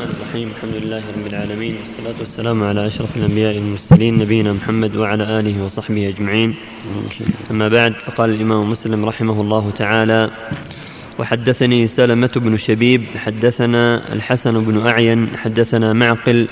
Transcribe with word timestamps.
الرحمن 0.00 0.22
الرحيم. 0.22 0.48
الحمد 0.56 0.76
لله 0.82 1.02
رب 1.16 1.26
العالمين 1.26 1.74
والصلاة 1.76 2.18
والسلام 2.20 2.62
على 2.64 2.86
أشرف 2.86 3.16
الأنبياء 3.16 3.54
والمرسلين 3.54 4.18
نبينا 4.18 4.52
محمد 4.52 4.96
وعلى 4.96 5.24
آله 5.40 5.64
وصحبه 5.64 6.08
أجمعين. 6.08 6.54
أما 7.50 7.68
بعد 7.68 7.92
فقال 8.06 8.30
الإمام 8.30 8.70
مسلم 8.70 9.04
رحمه 9.04 9.40
الله 9.40 9.70
تعالى 9.78 10.30
وحدثني 11.18 11.86
سلمة 11.86 12.30
بن 12.36 12.56
شبيب 12.56 13.02
حدثنا 13.16 14.12
الحسن 14.12 14.64
بن 14.64 14.86
أعين 14.86 15.36
حدثنا 15.36 15.92
معقل 15.92 16.48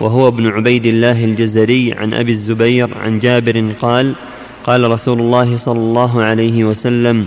وهو 0.00 0.28
ابن 0.28 0.46
عبيد 0.46 0.86
الله 0.86 1.24
الجزري 1.24 1.92
عن 1.92 2.14
أبي 2.14 2.32
الزبير 2.32 2.88
عن 3.02 3.18
جابر 3.18 3.72
قال 3.80 4.14
قال 4.64 4.90
رسول 4.90 5.18
الله 5.20 5.58
صلى 5.58 5.78
الله 5.78 6.22
عليه 6.22 6.64
وسلم 6.64 7.26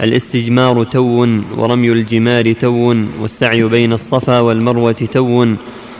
الاستجمار 0.00 0.84
تو 0.84 1.26
ورمي 1.56 1.92
الجمار 1.92 2.52
تو 2.52 2.94
والسعي 3.20 3.62
بين 3.62 3.92
الصفا 3.92 4.40
والمروة 4.40 4.92
تو 4.92 5.56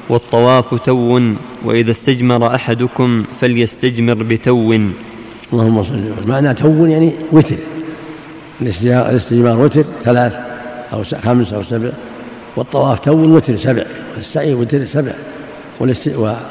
والطواف 0.09 0.74
تو 0.74 1.20
وإذا 1.64 1.91
استجمر 1.91 2.54
أحدكم 2.54 3.24
فليستجمر 3.40 4.14
بتو 4.14 4.73
اللهم 5.52 5.82
صل 5.82 5.92
وسلم. 5.92 6.14
معنى 6.27 6.54
تو 6.54 6.87
يعني 6.87 7.12
وتر. 7.32 7.56
الاستجمار 8.62 9.60
وتر 9.60 9.84
ثلاث 10.04 10.34
أو 10.92 11.02
خمس 11.04 11.52
أو 11.52 11.62
سبع. 11.62 11.90
والطواف 12.56 13.01
تو 13.01 13.12
وتر 13.12 13.56
سبع. 13.56 13.84
والسعي 14.16 14.54
وتر 14.54 14.84
سبع. 14.84 15.12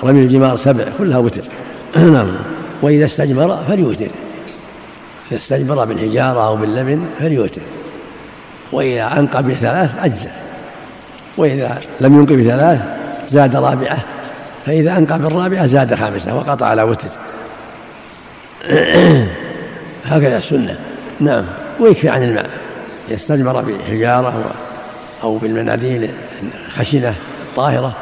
ورمي 0.03 0.19
الجمار 0.19 0.57
سبع. 0.57 0.85
كلها 0.97 1.17
وتر. 1.17 1.43
نعم. 2.15 2.27
وإذا 2.81 3.05
استجمر 3.05 3.63
فليوتر. 3.67 4.07
إذا 5.31 5.37
استجمر 5.39 5.85
بالحجارة 5.85 6.47
أو 6.47 6.55
باللبن 6.55 7.05
فليوتر. 7.19 7.61
وإذا 8.71 9.19
أنقى 9.19 9.43
بثلاث 9.43 9.91
أجزى 10.01 10.29
وإذا 11.37 11.81
لم 12.01 12.19
ينق 12.19 12.33
بثلاث 12.33 12.79
زاد 13.29 13.55
رابعة. 13.55 13.97
فإذا 14.65 14.97
أنقى 14.97 15.19
بالرابعة 15.19 15.65
زاد 15.65 15.95
خامسة 15.95 16.35
وقطع 16.35 16.65
على 16.65 16.83
وتر. 16.83 17.07
هكذا 20.05 20.37
السنة. 20.37 20.77
نعم. 21.19 21.45
ويكفي 21.79 22.09
عن 22.09 22.23
الماء. 22.23 22.49
يستجمر 23.09 23.61
بحجارة 23.61 24.51
أو 25.23 25.37
بالمناديل 25.37 26.09
الخشنة 26.67 27.15
الطاهرة 27.41 27.95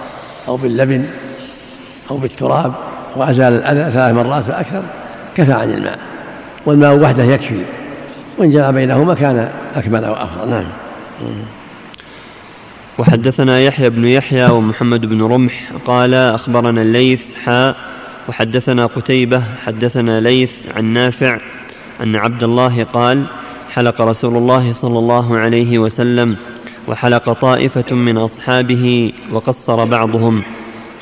أو 0.47 0.57
باللبن 0.57 1.05
أو 2.11 2.17
بالتراب. 2.17 2.73
وأزال 3.15 3.53
الأذى 3.53 3.91
ثلاث 3.91 4.15
مرات 4.15 4.43
فأكثر. 4.43 4.83
كفى 5.35 5.53
عن 5.53 5.71
الماء. 5.71 6.12
والماء 6.65 6.97
وحده 6.97 7.23
يكفي. 7.23 7.61
وإن 8.37 8.49
جمع 8.49 8.71
بينهما 8.71 9.13
كان 9.13 9.51
أكمل 9.75 10.03
أو 10.03 10.13
أفضل. 10.13 10.49
نعم. 10.49 10.65
وحدثنا 12.97 13.59
يحيى 13.59 13.89
بن 13.89 14.05
يحيى 14.05 14.49
ومحمد 14.49 15.05
بن 15.05 15.21
رمح 15.23 15.71
قال 15.85 16.13
أخبرنا 16.13 16.81
الليث 16.81 17.21
حاء 17.45 17.75
وحدثنا 18.29 18.85
قتيبة 18.85 19.43
حدثنا 19.65 20.21
ليث 20.21 20.51
عن 20.75 20.85
نافع 20.85 21.39
أن 22.03 22.15
عبد 22.15 22.43
الله 22.43 22.83
قال 22.83 23.25
حلق 23.71 24.01
رسول 24.01 24.37
الله 24.37 24.73
صلى 24.73 24.99
الله 24.99 25.37
عليه 25.37 25.79
وسلم 25.79 26.35
وحلق 26.87 27.33
طائفة 27.33 27.95
من 27.95 28.17
أصحابه 28.17 29.13
وقصر 29.31 29.85
بعضهم. 29.85 30.43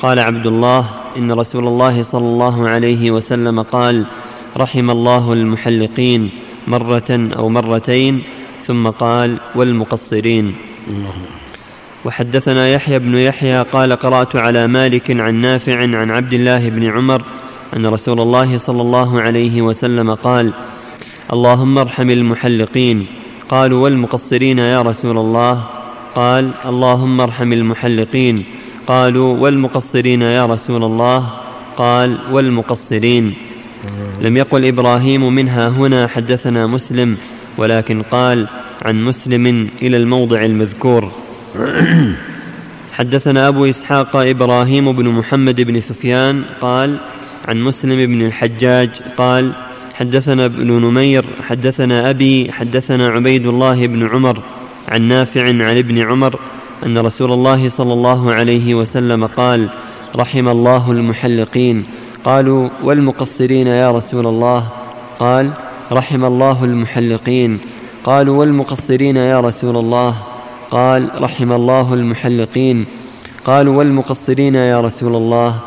قال 0.02 0.18
عبد 0.18 0.46
الله 0.46 0.90
إن 1.16 1.32
رسول 1.32 1.66
الله 1.66 2.02
صلى 2.02 2.26
الله 2.26 2.68
عليه 2.68 3.10
وسلم 3.10 3.62
قال 3.62 4.06
رحم 4.56 4.90
الله 4.90 5.32
المحلقين 5.32 6.30
مرة 6.68 7.10
أو 7.10 7.48
مرتين 7.48 8.22
ثم 8.66 8.88
قال 8.88 9.38
والمقصرين 9.54 10.54
وحدثنا 12.04 12.68
يحيى 12.68 12.98
بن 12.98 13.14
يحيى 13.14 13.62
قال 13.62 13.92
قرأت 13.92 14.36
على 14.36 14.66
مالك 14.66 15.10
عن 15.10 15.34
نافع 15.34 15.78
عن 15.78 16.10
عبد 16.10 16.32
الله 16.32 16.68
بن 16.68 16.84
عمر 16.84 17.22
أن 17.76 17.86
رسول 17.86 18.20
الله 18.20 18.58
صلى 18.58 18.82
الله 18.82 19.20
عليه 19.20 19.62
وسلم 19.62 20.14
قال 20.14 20.52
اللهم 21.32 21.78
ارحم 21.78 22.10
المحلقين 22.10 23.06
قالوا 23.48 23.82
والمقصرين 23.82 24.58
يا 24.58 24.82
رسول 24.82 25.18
الله 25.18 25.64
قال 26.14 26.50
اللهم 26.66 27.20
ارحم 27.20 27.52
المحلقين 27.52 28.44
قالوا 28.86 29.38
والمقصرين 29.38 30.22
يا 30.22 30.46
رسول 30.46 30.84
الله 30.84 31.30
قال 31.76 32.18
والمقصرين 32.32 33.34
لم 34.20 34.36
يقل 34.36 34.66
إبراهيم 34.66 35.34
منها 35.34 35.68
هنا 35.68 36.06
حدثنا 36.06 36.66
مسلم 36.66 37.16
ولكن 37.58 38.02
قال 38.02 38.48
عن 38.82 39.04
مسلم 39.04 39.68
إلى 39.82 39.96
الموضع 39.96 40.44
المذكور. 40.44 41.12
حدثنا 42.92 43.48
أبو 43.48 43.64
إسحاق 43.64 44.16
إبراهيم 44.16 44.92
بن 44.92 45.08
محمد 45.08 45.60
بن 45.60 45.80
سفيان 45.80 46.44
قال 46.60 46.98
عن 47.48 47.60
مسلم 47.60 48.06
بن 48.06 48.26
الحجاج 48.26 48.90
قال 49.16 49.52
حدثنا 49.94 50.44
ابن 50.44 50.72
نمير 50.72 51.24
حدثنا 51.48 52.10
أبي 52.10 52.52
حدثنا 52.52 53.08
عبيد 53.08 53.46
الله 53.46 53.86
بن 53.86 54.08
عمر 54.08 54.42
عن 54.88 55.02
نافع 55.02 55.46
عن 55.48 55.78
ابن 55.78 55.98
عمر 55.98 56.40
أن 56.86 56.98
رسول 56.98 57.32
الله 57.32 57.68
صلى 57.68 57.92
الله 57.92 58.32
عليه 58.32 58.74
وسلم 58.74 59.26
قال 59.26 59.68
رحم 60.16 60.48
الله 60.48 60.92
المحلقين. 60.92 61.84
قالوا 62.24 62.68
والمقصرين 62.82 63.66
يا 63.66 63.90
رسول 63.90 64.26
الله؟ 64.26 64.68
قال 65.18 65.50
رحم 65.92 66.24
الله 66.24 66.64
المحلقين. 66.64 67.60
قالوا 68.04 68.36
والمقصرين 68.36 69.16
يا 69.16 69.40
رسول 69.40 69.76
الله؟ 69.76 70.16
قال 70.70 71.10
رحم 71.22 71.52
الله 71.52 71.94
المحلقين. 71.94 72.86
قالوا 73.44 73.76
والمقصرين 73.76 74.54
يا 74.54 74.80
رسول 74.80 75.16
الله؟ 75.16 75.58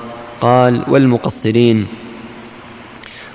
قال 0.42 0.84
والمقصرين. 0.88 1.88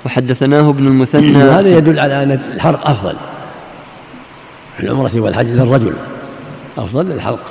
وحدثناه 0.07 0.71
ابن 0.71 0.87
المثنى. 0.87 1.37
هذا 1.59 1.69
يدل 1.69 1.99
على 1.99 2.23
أن 2.23 2.33
الحلق 2.33 2.87
أفضل. 2.87 3.17
في 4.77 4.83
العمرة 4.85 5.21
والحج 5.21 5.47
للرجل. 5.47 5.95
أفضل 6.79 7.05
للحلق 7.07 7.47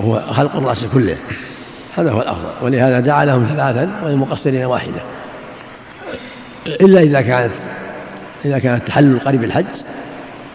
وهو 0.00 0.20
حلق 0.20 0.56
الرأس 0.56 0.84
كله. 0.84 1.16
هذا 1.96 2.10
هو 2.10 2.22
الأفضل 2.22 2.50
ولهذا 2.62 3.00
دعا 3.00 3.24
لهم 3.24 3.44
ثلاثا 3.44 3.90
وللمقصرين 4.04 4.64
واحدة. 4.64 5.00
إلا 6.66 7.00
إذا 7.00 7.20
كانت 7.20 7.52
إذا 8.44 8.58
كان 8.58 8.74
التحلل 8.74 9.18
قريب 9.20 9.44
الحج 9.44 9.64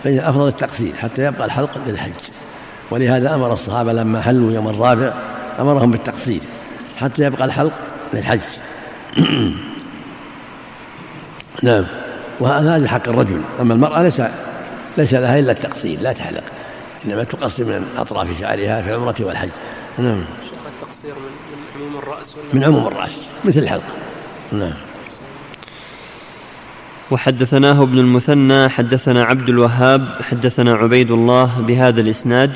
فإن 0.04 0.14
الأفضل 0.14 0.48
التقصير 0.48 0.94
حتى 0.96 1.26
يبقى 1.26 1.46
الحلق 1.46 1.70
للحج. 1.88 2.12
ولهذا 2.92 3.36
أمر 3.36 3.54
الصحابة 3.54 3.94
لما 3.94 4.22
حلوا 4.22 4.52
يوم 4.52 4.68
الرابع 4.68 5.14
أمرهم 5.60 5.92
بالتقصير 5.92 6.40
حتى 6.98 7.24
يبقى 7.24 7.46
الحلق 7.46 7.74
للحج. 8.14 8.40
نعم. 11.64 11.86
وهذا 12.40 12.78
بحق 12.78 13.10
الرجل. 13.10 13.42
أما 13.62 13.74
المرأة 13.74 14.04
ليس 14.04 14.22
ليس 14.98 15.14
لها 15.14 15.40
إلا 15.40 15.52
التقصير 15.52 16.02
لا 16.02 16.14
تحلق. 16.14 16.44
إنما 17.06 17.24
تقصر 17.24 17.64
من 17.64 17.86
أطراف 17.98 18.28
شعرها 18.40 18.82
في 18.82 18.90
العمرة 18.90 19.16
والحج. 19.20 19.50
نعم. 19.98 20.24
التقصير 21.04 21.24
من 21.24 21.82
عموم 21.82 21.98
الرأس 21.98 22.36
ولا 22.36 22.46
من 22.54 22.64
عموم 22.64 22.88
الرأس 22.88 23.12
مثل 23.46 23.60
الحلق. 23.60 23.84
نعم. 24.52 24.74
وحدثناه 27.12 27.84
ابن 27.84 28.00
المثنى 28.00 28.70
حدثنا 28.70 29.24
عبد 29.24 29.50
الوهاب 29.50 30.08
حدثنا 30.22 30.76
عبيد 30.76 31.12
الله 31.12 31.62
بهذا 31.62 32.02
الإسناد 32.02 32.52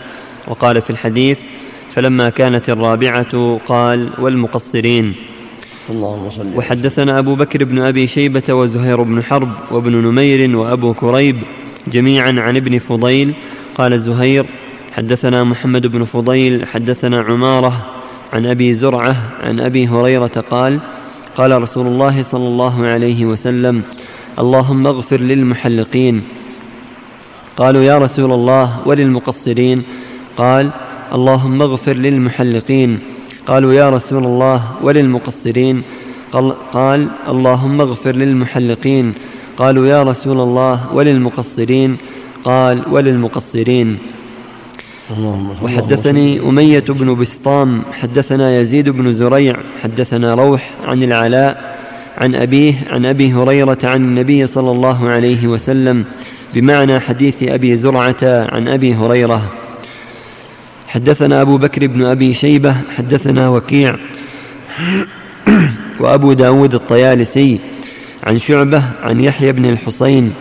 وقال 0.47 0.81
في 0.81 0.89
الحديث 0.89 1.39
فلما 1.95 2.29
كانت 2.29 2.69
الرابعة 2.69 3.59
قال 3.67 4.09
والمقصرين 4.19 5.15
اللهم 5.89 6.29
صل 6.29 6.51
وحدثنا 6.55 7.19
أبو 7.19 7.35
بكر 7.35 7.63
بن 7.63 7.79
أبي 7.79 8.07
شيبة 8.07 8.53
وزهير 8.53 9.03
بن 9.03 9.23
حرب 9.23 9.51
وابن 9.71 9.95
نمير 9.95 10.57
وأبو 10.57 10.93
كريب 10.93 11.41
جميعا 11.87 12.33
عن 12.37 12.55
ابن 12.55 12.79
فضيل. 12.79 13.33
قال 13.75 14.01
زهير 14.01 14.45
حدثنا 14.95 15.43
محمد 15.43 15.87
بن 15.87 16.05
فضيل 16.05 16.67
حدثنا 16.67 17.21
عمارة 17.21 17.94
عن 18.33 18.45
أبي 18.45 18.73
زرعة 18.73 19.15
عن 19.43 19.59
أبي 19.59 19.87
هريرة 19.87 20.43
قال 20.49 20.79
قال 21.37 21.61
رسول 21.61 21.87
الله 21.87 22.23
صلى 22.23 22.47
الله 22.47 22.85
عليه 22.87 23.25
وسلم 23.25 23.83
اللهم 24.39 24.87
اغفر 24.87 25.19
للمحلقين. 25.21 26.23
قالوا 27.57 27.83
يا 27.83 27.97
رسول 27.97 28.31
الله 28.31 28.79
وللمقصرين؟ 28.85 29.83
قال 30.37 30.71
اللهم 31.13 31.61
اغفر 31.61 31.93
للمحلقين. 31.93 32.99
قالوا 33.47 33.73
يا 33.73 33.89
رسول 33.89 34.25
الله 34.25 34.61
وللمقصرين؟ 34.83 35.83
قال 36.73 37.07
اللهم 37.29 37.81
اغفر 37.81 38.15
للمحلقين. 38.15 39.13
قالوا 39.57 39.85
يا 39.87 40.03
رسول 40.03 40.39
الله 40.41 40.93
وللمقصرين؟ 40.93 41.97
قال 42.43 42.81
وللمقصرين. 42.91 43.97
وحدثني 45.61 46.39
أمية 46.39 46.79
بن 46.79 47.15
بسطام 47.15 47.81
حدثنا 47.91 48.59
يزيد 48.59 48.89
بن 48.89 49.13
زريع 49.13 49.55
حدثنا 49.83 50.33
روح 50.35 50.73
عن 50.87 51.03
العلاء 51.03 51.75
عن 52.17 52.35
أبيه 52.35 52.73
عن 52.89 53.05
أبي 53.05 53.33
هريرة 53.33 53.77
عن 53.83 54.01
النبي 54.01 54.47
صلى 54.47 54.71
الله 54.71 55.09
عليه 55.09 55.47
وسلم 55.47 56.05
بمعنى 56.53 56.99
حديث 56.99 57.43
أبي 57.43 57.77
زرعة 57.77 58.15
عن 58.23 58.67
أبي 58.67 58.93
هريرة. 58.93 59.51
حدثنا 60.87 61.41
أبو 61.41 61.57
بكر 61.57 61.87
بن 61.87 62.05
أبي 62.05 62.33
شيبة 62.33 62.75
حدثنا 62.97 63.49
وكيع 63.49 63.95
وأبو 65.99 66.33
داود 66.33 66.73
الطيالسي 66.73 67.59
عن 68.23 68.39
شعبة 68.39 68.83
عن 69.03 69.21
يحيى 69.21 69.51
بن 69.51 69.65
الحصين 69.65 70.33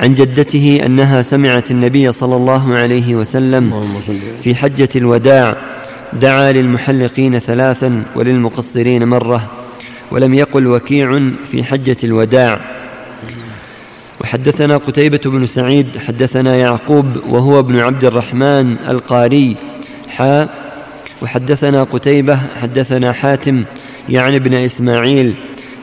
عن 0.00 0.14
جدته 0.14 0.80
أنها 0.86 1.22
سمعت 1.22 1.70
النبي 1.70 2.12
صلى 2.12 2.36
الله 2.36 2.74
عليه 2.74 3.14
وسلم 3.14 4.00
في 4.44 4.54
حجة 4.54 4.88
الوداع 4.96 5.56
دعا 6.12 6.52
للمحلقين 6.52 7.38
ثلاثا 7.38 8.04
وللمقصرين 8.16 9.04
مرة 9.04 9.50
ولم 10.10 10.34
يقل 10.34 10.66
وكيع 10.66 11.30
في 11.50 11.64
حجة 11.64 11.96
الوداع. 12.04 12.60
وحدثنا 14.20 14.76
قتيبة 14.76 15.20
بن 15.24 15.46
سعيد 15.46 15.98
حدثنا 15.98 16.56
يعقوب 16.56 17.06
وهو 17.28 17.58
ابن 17.58 17.78
عبد 17.78 18.04
الرحمن 18.04 18.76
القاري 18.88 19.56
حا. 20.08 20.48
وحدثنا 21.22 21.82
قتيبة 21.82 22.38
حدثنا 22.62 23.12
حاتم 23.12 23.64
يعني 24.08 24.36
ابن 24.36 24.54
إسماعيل 24.54 25.34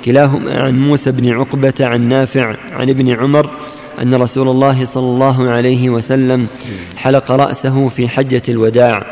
كلاهما 0.06 0.62
عن 0.62 0.80
موسى 0.80 1.12
بن 1.12 1.30
عقبة 1.30 1.74
عن 1.80 2.10
نافع 2.10 2.56
عن 2.72 2.90
ابن 2.90 3.10
عمر 3.10 3.50
أن 4.02 4.16
رسول 4.16 4.50
الله 4.50 4.86
صلى 4.86 5.04
الله 5.04 5.50
عليه 5.50 5.90
وسلم 5.90 6.48
حلق 6.98 7.32
رأسه 7.32 7.90
في 7.90 8.08
حجة 8.08 8.42
الوداع. 8.50 9.04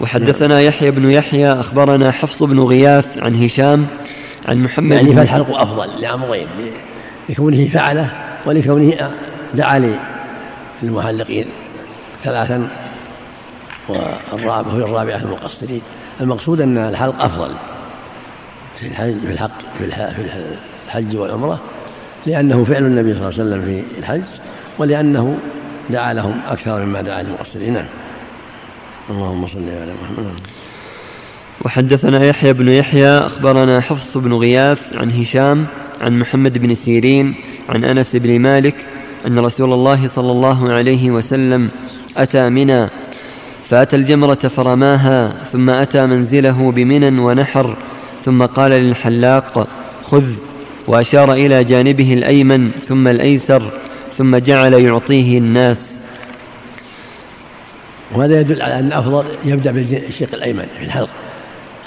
وحدثنا 0.00 0.60
يحيى 0.60 0.90
بن 0.90 1.10
يحيى 1.10 1.52
أخبرنا 1.52 2.12
حفص 2.12 2.42
بن 2.42 2.60
غياث 2.60 3.18
عن 3.18 3.44
هشام 3.44 3.86
عن 4.48 4.62
محمد 4.62 4.96
يعني 4.96 5.16
فالحلق 5.16 5.60
أفضل 5.60 6.00
لأمرين 6.00 6.46
لكونه 7.28 7.68
فعله 7.68 8.12
ولكونه 8.46 9.10
دعا 9.54 9.98
للمحلقين 10.82 11.46
ثلاثا 12.24 12.68
والرابع 13.88 14.70
هو 14.70 14.78
الرابعة 14.78 15.16
المقصرين. 15.16 15.82
المقصود 16.20 16.60
أن 16.60 16.78
الحلق 16.78 17.22
أفضل 17.22 17.50
في 18.80 18.86
الحج 18.86 19.14
في 19.78 19.84
الحق 19.84 20.12
في 20.16 20.56
الحج 20.86 21.16
والعمرة 21.16 21.60
لأنه 22.26 22.64
فعل 22.64 22.84
النبي 22.84 23.14
صلى 23.14 23.28
الله 23.28 23.32
عليه 23.40 23.44
وسلم 23.44 23.62
في 23.62 23.98
الحج 23.98 24.22
ولأنه 24.78 25.38
دعا 25.90 26.14
لهم 26.14 26.40
أكثر 26.48 26.84
مما 26.84 27.02
دعا 27.02 27.22
للمقصرين. 27.22 27.74
نعم 27.74 27.86
اللهم 29.10 29.46
صل 29.46 29.68
على 29.82 29.92
محمد. 30.02 30.32
وحدثنا 31.64 32.24
يحيى 32.24 32.52
بن 32.52 32.68
يحيى 32.68 33.08
أخبرنا 33.08 33.80
حفص 33.80 34.16
بن 34.16 34.32
غياث 34.32 34.82
عن 34.94 35.10
هشام 35.10 35.66
عن 36.00 36.18
محمد 36.18 36.58
بن 36.58 36.74
سيرين 36.74 37.34
عن 37.68 37.84
أنس 37.84 38.16
بن 38.16 38.40
مالك 38.40 38.86
أن 39.26 39.38
رسول 39.38 39.72
الله 39.72 40.08
صلى 40.08 40.32
الله 40.32 40.72
عليه 40.72 41.10
وسلم 41.10 41.70
أتى 42.16 42.48
منى 42.48 42.88
فأتى 43.68 43.96
الجمرة 43.96 44.34
فرماها 44.34 45.34
ثم 45.52 45.70
أتى 45.70 46.06
منزله 46.06 46.72
بمنى 46.72 47.20
ونحر 47.20 47.76
ثم 48.24 48.46
قال 48.46 48.70
للحلاق 48.70 49.68
خذ 50.10 50.24
وأشار 50.86 51.32
إلى 51.32 51.64
جانبه 51.64 52.14
الأيمن 52.14 52.70
ثم 52.88 53.08
الأيسر 53.08 53.70
ثم 54.18 54.36
جعل 54.36 54.72
يعطيه 54.72 55.38
الناس. 55.38 55.78
وهذا 58.14 58.40
يدل 58.40 58.62
على 58.62 58.78
أن 58.78 58.86
الأفضل 58.86 59.24
يبدأ 59.44 59.72
بالشق 59.72 60.34
الأيمن 60.34 60.66
في 60.78 60.84
الحلق 60.84 61.08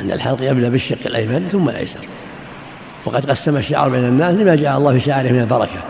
أن 0.01 0.11
الحلق 0.11 0.37
يبدأ 0.41 0.69
بالشق 0.69 0.97
الأيمن 1.05 1.49
ثم 1.51 1.69
الأيسر. 1.69 1.99
وقد 3.05 3.29
قسم 3.29 3.57
الشعر 3.57 3.89
بين 3.89 4.03
الناس 4.03 4.35
لما 4.35 4.55
جعل 4.55 4.77
الله 4.77 4.93
في 4.93 4.99
شعره 4.99 5.31
من 5.31 5.39
البركة. 5.39 5.83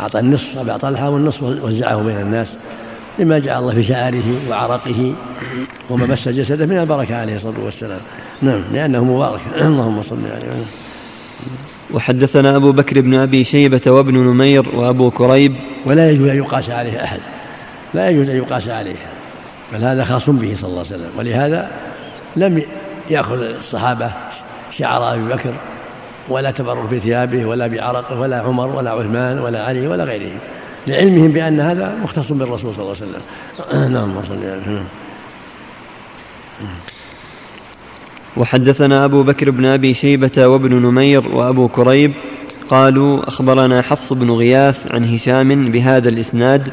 أعطى 0.00 0.20
النصف 0.20 0.58
أبا 0.58 0.76
طلحة 0.76 1.10
والنصف 1.10 1.42
وزعه 1.42 2.02
بين 2.02 2.20
الناس 2.20 2.56
لما 3.18 3.38
جعل 3.38 3.58
الله 3.58 3.74
في 3.74 3.82
شعره 3.82 4.48
وعرقه 4.50 5.14
وما 5.90 6.06
مس 6.06 6.28
جسده 6.28 6.66
من 6.66 6.78
البركة 6.78 7.16
عليه 7.16 7.36
الصلاة 7.36 7.60
والسلام. 7.64 8.00
نعم 8.42 8.60
لأنه 8.72 9.04
مبارك. 9.04 9.40
اللهم 9.60 10.02
صل 10.02 10.16
عليه 10.24 10.48
وسلم. 10.48 10.85
وحدثنا 11.94 12.56
أبو 12.56 12.72
بكر 12.72 13.00
بن 13.00 13.14
أبي 13.14 13.44
شيبة 13.44 13.80
وابن 13.86 14.14
نمير 14.14 14.68
وأبو 14.76 15.10
كريب. 15.10 15.56
ولا 15.86 16.10
يجوز 16.10 16.28
أن 16.28 16.36
يقاس 16.36 16.70
عليه 16.70 17.04
أحد. 17.04 17.20
لا 17.94 18.10
يجوز 18.10 18.28
أن 18.28 18.36
يقاس 18.36 18.68
عليه. 18.68 18.96
بل 19.72 19.84
هذا 19.84 20.04
خاص 20.04 20.30
به 20.30 20.54
صلى 20.54 20.68
الله 20.68 20.84
عليه 20.84 20.90
وسلم. 20.90 21.10
ولهذا 21.18 21.70
لم 22.36 22.62
يأخذ 23.10 23.40
الصحابة 23.40 24.10
شعر 24.70 25.14
أبي 25.14 25.34
بكر 25.34 25.54
ولا 26.28 26.50
تبرك 26.50 26.94
بثيابه 26.94 27.44
ولا 27.44 27.66
بعرقه 27.66 28.20
ولا 28.20 28.40
عمر 28.40 28.68
ولا 28.68 28.90
عثمان 28.90 29.38
ولا 29.38 29.64
علي 29.64 29.86
ولا 29.86 30.04
غيرهم. 30.04 30.38
لعلمهم 30.86 31.32
بأن 31.32 31.60
هذا 31.60 31.94
مختص 32.02 32.32
بالرسول 32.32 32.74
صلى 32.74 32.82
الله 32.84 32.96
عليه 32.96 33.06
وسلم. 33.06 33.22
نعم 33.94 34.22
صل 34.22 34.36
عليه 34.36 34.82
وحدثنا 38.36 39.04
أبو 39.04 39.22
بكر 39.22 39.50
بن 39.50 39.66
أبي 39.66 39.94
شيبة 39.94 40.46
وابن 40.46 40.74
نمير 40.74 41.28
وأبو 41.28 41.68
كريب 41.68 42.12
قالوا 42.70 43.28
أخبرنا 43.28 43.82
حفص 43.82 44.12
بن 44.12 44.30
غياث 44.30 44.92
عن 44.92 45.04
هشام 45.14 45.70
بهذا 45.70 46.08
الإسناد 46.08 46.68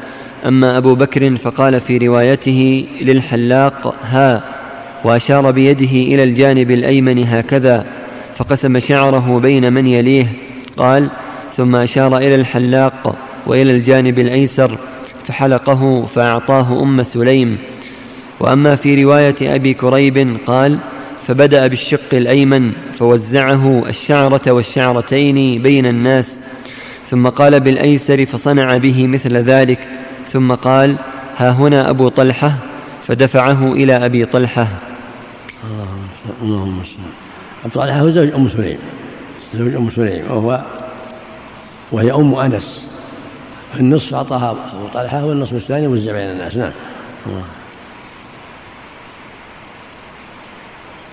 أما 0.46 0.78
أبو 0.78 0.94
بكر 0.94 1.36
فقال 1.36 1.80
في 1.80 1.98
روايته 1.98 2.86
للحلاق 3.02 3.94
ها. 4.04 4.42
وأشار 5.04 5.50
بيده 5.50 6.14
إلى 6.14 6.22
الجانب 6.22 6.70
الأيمن 6.70 7.24
هكذا 7.24 7.86
فقسم 8.36 8.78
شعره 8.78 9.38
بين 9.40 9.72
من 9.72 9.86
يليه 9.86 10.26
قال 10.76 11.08
ثم 11.56 11.76
أشار 11.76 12.16
إلى 12.16 12.34
الحلاق 12.34 13.16
وإلى 13.46 13.72
الجانب 13.72 14.18
الأيسر 14.18 14.78
فحلقه 15.26 16.02
فأعطاه 16.14 16.82
أم 16.82 17.02
سليم. 17.02 17.58
وأما 18.40 18.76
في 18.76 19.04
رواية 19.04 19.54
أبي 19.54 19.74
كريب 19.74 20.36
قال 20.46 20.78
فبدأ 21.26 21.66
بالشق 21.66 22.14
الأيمن 22.14 22.72
فوزعه 22.98 23.84
الشعرة 23.88 24.50
والشعرتين 24.50 25.62
بين 25.62 25.86
الناس 25.86 26.38
ثم 27.10 27.28
قال 27.28 27.60
بالأيسر 27.60 28.26
فصنع 28.26 28.76
به 28.76 29.06
مثل 29.06 29.36
ذلك 29.36 29.88
ثم 30.32 30.54
قال 30.54 30.96
ها 31.36 31.50
هنا 31.50 31.90
أبو 31.90 32.08
طلحة 32.08 32.54
فدفعه 33.06 33.72
إلى 33.72 34.06
أبي 34.06 34.24
طلحة. 34.24 34.68
اللهم 36.42 36.82
أبو 37.64 37.80
طلحة 37.80 38.00
هو 38.00 38.10
زوج 38.10 38.32
أم 38.32 38.48
سليم 38.48 38.78
زوج 39.54 39.74
أم 39.74 39.90
سليم 39.90 40.24
وهو 40.30 40.60
وهي 41.92 42.12
أم 42.12 42.34
أنس. 42.34 42.90
النصف 43.80 44.14
أعطاها 44.14 44.50
أبو 44.50 44.88
طلحة 44.94 45.24
والنصف 45.24 45.52
الثاني 45.52 45.86
وزع 45.86 46.12
بين 46.12 46.30
الناس 46.30 46.56
نعم. 46.56 46.72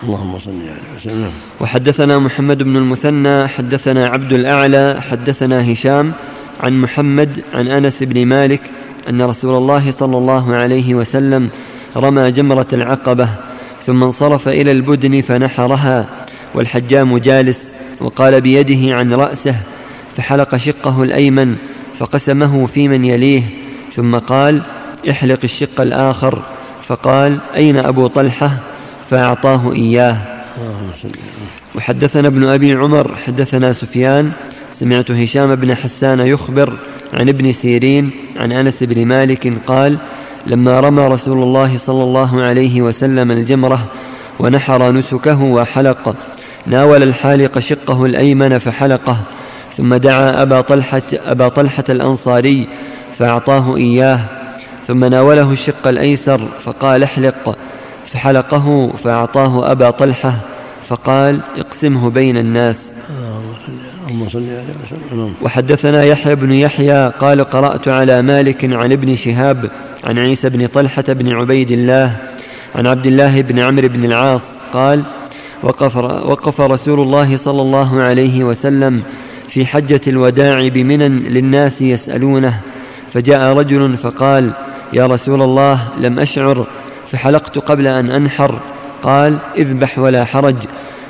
اللهم 0.03 0.39
صل 0.39 0.51
على 0.51 0.98
وسلم 0.98 1.31
وحدثنا 1.60 2.20
محمد 2.20 2.63
بن 2.63 2.77
المثنى 2.77 3.48
حدثنا 3.48 4.08
عبد 4.08 4.34
الأعلى 4.34 5.01
حدثنا 5.01 5.74
هشام 5.74 6.13
عن 6.63 6.81
محمد 6.81 7.43
عن 7.53 7.67
أنس 7.67 8.03
بن 8.03 8.25
مالك 8.25 8.62
أن 9.10 9.22
رسول 9.22 9.55
الله 9.55 9.91
صلى 9.91 10.17
الله 10.17 10.55
عليه 10.55 10.96
وسلم 10.96 11.50
رمى 11.98 12.31
جمرة 12.31 12.67
العقبة 12.74 13.29
ثم 13.86 14.03
انصرف 14.03 14.48
إلى 14.48 14.72
البدن 14.72 15.22
فنحرها 15.22 16.08
والحجام 16.55 17.17
جالس 17.17 17.70
وقال 18.00 18.41
بيده 18.41 18.96
عن 18.96 19.13
رأسه 19.13 19.55
فحلق 20.17 20.55
شقه 20.55 21.03
الأيمن 21.03 21.55
فقسمه 22.00 22.67
في 22.67 22.88
من 22.88 23.05
يليه 23.05 23.43
ثم 23.96 24.15
قال 24.15 24.62
احلق 25.10 25.39
الشق 25.43 25.81
الآخر 25.81 26.41
فقال 26.88 27.38
أين 27.55 27.77
أبو 27.77 28.08
طلحة؟ 28.08 28.71
فأعطاه 29.12 29.74
إياه. 29.74 30.18
وحدثنا 31.75 32.27
ابن 32.27 32.50
أبي 32.50 32.74
عمر 32.74 33.15
حدثنا 33.15 33.74
سفيان 33.74 34.32
سمعت 34.74 35.12
هشام 35.12 35.56
بن 35.56 35.75
حسان 35.75 36.20
يخبر 36.20 36.74
عن 37.13 37.30
ابن 37.30 37.53
سيرين 37.53 38.12
عن 38.38 38.51
أنس 38.51 38.84
بن 38.84 39.06
مالك 39.06 39.53
قال 39.68 39.98
لما 40.48 40.80
رمى 40.80 41.08
رسول 41.08 41.44
الله 41.44 41.77
صلى 41.77 42.03
الله 42.03 42.41
عليه 42.41 42.82
وسلم 42.82 43.32
الجمرة 43.32 43.88
ونحر 44.39 44.91
نسكه 44.91 45.44
وحلق 45.44 46.15
ناول 46.65 47.03
الحالق 47.03 47.60
شقه 47.60 48.06
الأيمن 48.06 48.58
فحلقه 48.58 49.18
ثم 49.77 49.96
دعا 49.96 50.41
أبا 50.41 50.62
طلحة, 50.62 51.01
أبا 51.13 51.48
طلحة 51.48 51.84
الأنصاري 51.89 52.68
فأعطاه 53.18 53.77
إياه 53.77 54.20
ثم 54.88 55.06
ناوله 55.06 55.51
الشق 55.51 55.88
الأيسر 55.88 56.48
فقال 56.63 57.03
احلق 57.03 57.58
فحلقه 58.13 58.91
فأعطاه 59.03 59.72
أبا 59.72 59.89
طلحة 59.89 60.34
فقال 60.88 61.39
اقسمه 61.58 62.10
بين 62.10 62.38
الناس. 62.38 62.94
وحدثنا 65.41 66.03
يحيى 66.03 66.36
بن 66.36 66.51
يحيى 66.51 67.10
قال 67.20 67.44
قرأت 67.44 67.88
على 67.88 68.22
مالك 68.22 68.74
عن 68.74 68.91
ابن 68.91 69.15
شهاب 69.15 69.72
عن 70.03 70.18
عيسى 70.20 70.50
بن 70.50 70.68
طلحة 70.68 71.03
بن 71.08 71.34
عبيد 71.34 71.72
الله 71.72 72.18
عن 72.75 72.88
عبد 72.88 73.06
الله 73.06 73.41
بن 73.41 73.60
عمرو 73.60 73.88
بن 73.88 74.06
العاص 74.06 74.41
قال 74.74 75.03
وقف, 75.63 75.98
وقف 76.25 76.62
رسول 76.62 77.00
الله 77.00 77.38
صلى 77.38 77.62
الله 77.62 78.01
عليه 78.01 78.44
وسلم 78.44 79.03
في 79.50 79.65
حجة 79.65 80.01
الوداع 80.08 80.68
بمنى 80.68 81.10
للناس 81.10 81.82
يسألونه 81.82 82.60
فجاء 83.13 83.58
رجل 83.58 83.98
فقال 83.98 84.51
يا 84.94 85.08
رسول 85.08 85.41
الله 85.41 85.88
لم 86.00 86.20
أشعر 86.20 86.68
فحلقت 87.12 87.58
قبل 87.58 87.88
أن 87.88 88.10
أنحر. 88.10 88.60
قال 89.03 89.38
اذبح 89.58 90.00
ولا 90.00 90.25
حرج. 90.25 90.56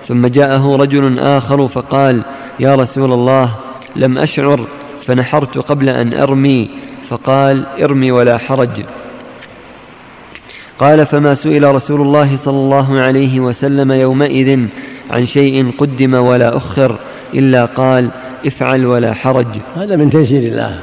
ثم 0.08 0.28
جاءه 0.28 0.76
رجل 0.76 1.20
آخر 1.20 1.68
فقال 1.68 2.22
يا 2.60 2.76
رسول 2.76 3.14
الله 3.14 3.56
لم 3.96 4.18
أشعر 4.18 4.68
فنحرت 5.06 5.58
قبل 5.58 5.90
أن 5.90 6.14
أرمي. 6.14 6.70
فقال 7.10 7.64
ارمي 7.82 8.12
ولا 8.12 8.38
حرج. 8.38 8.84
قال 10.80 11.06
فما 11.06 11.36
سئل 11.36 11.76
رسول 11.76 12.02
الله 12.02 12.38
صلى 12.38 12.58
الله 12.58 13.00
عليه 13.00 13.40
وسلم 13.40 13.92
يومئذ 13.92 14.66
عن 15.12 15.26
شيء 15.26 15.72
قدم 15.78 16.14
ولا 16.14 16.58
أخر 16.58 17.00
إلا 17.34 17.66
قال 17.66 18.12
افعل 18.46 18.86
ولا 18.86 19.14
حرج. 19.14 19.48
هذا 19.76 19.96
من 19.96 20.10
تيسير 20.10 20.52
الله 20.52 20.80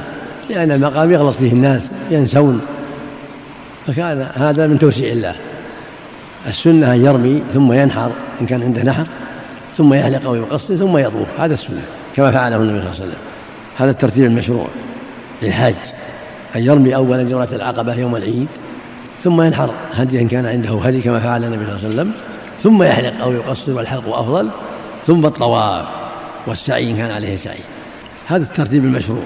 لأن 0.49 0.71
المقام 0.71 1.11
يغلط 1.11 1.35
فيه 1.35 1.51
الناس 1.51 1.89
ينسون. 2.11 2.61
فكان 3.89 4.27
هذا 4.33 4.67
من 4.67 4.79
توسيع 4.79 5.11
الله. 5.11 5.35
السنة 6.47 6.93
أن 6.93 7.05
يرمي 7.05 7.43
ثم 7.53 7.73
ينحر 7.73 8.11
إن 8.41 8.45
كان 8.45 8.63
عنده 8.63 8.83
نحر 8.83 9.07
ثم 9.77 9.93
يحلق 9.93 10.25
أو 10.25 10.35
يقصر 10.35 10.75
ثم 10.75 10.97
يطوف. 10.97 11.27
هذا 11.39 11.53
السنة 11.53 11.81
كما 12.15 12.31
فعله 12.31 12.55
النبي 12.55 12.79
صلى 12.79 12.79
الله 12.79 12.95
عليه 12.95 13.03
وسلم. 13.03 13.21
هذا 13.77 13.91
الترتيب 13.91 14.23
المشروع 14.23 14.67
للحاج 15.41 15.75
أن 16.55 16.61
يرمي 16.61 16.95
أولا 16.95 17.23
جرة 17.23 17.49
العقبة 17.51 17.93
يوم 17.95 18.15
العيد 18.15 18.47
ثم 19.23 19.41
ينحر 19.41 19.73
هدي 19.93 20.21
إن 20.21 20.27
كان 20.27 20.45
عنده 20.45 20.79
هدي 20.83 21.01
كما 21.01 21.19
فعل 21.19 21.43
النبي 21.43 21.65
صلى 21.65 21.75
الله 21.75 21.83
عليه 21.83 21.93
وسلم 21.93 22.11
ثم 22.63 22.83
يحلق 22.83 23.21
أو 23.21 23.31
يقصر 23.31 23.71
والحلق 23.71 24.17
أفضل 24.17 24.49
ثم 25.07 25.25
الطواف 25.25 25.85
والسعي 26.47 26.91
إن 26.91 26.97
كان 26.97 27.11
عليه 27.11 27.35
سعي. 27.35 27.59
هذا 28.27 28.43
الترتيب 28.43 28.85
المشروع. 28.85 29.23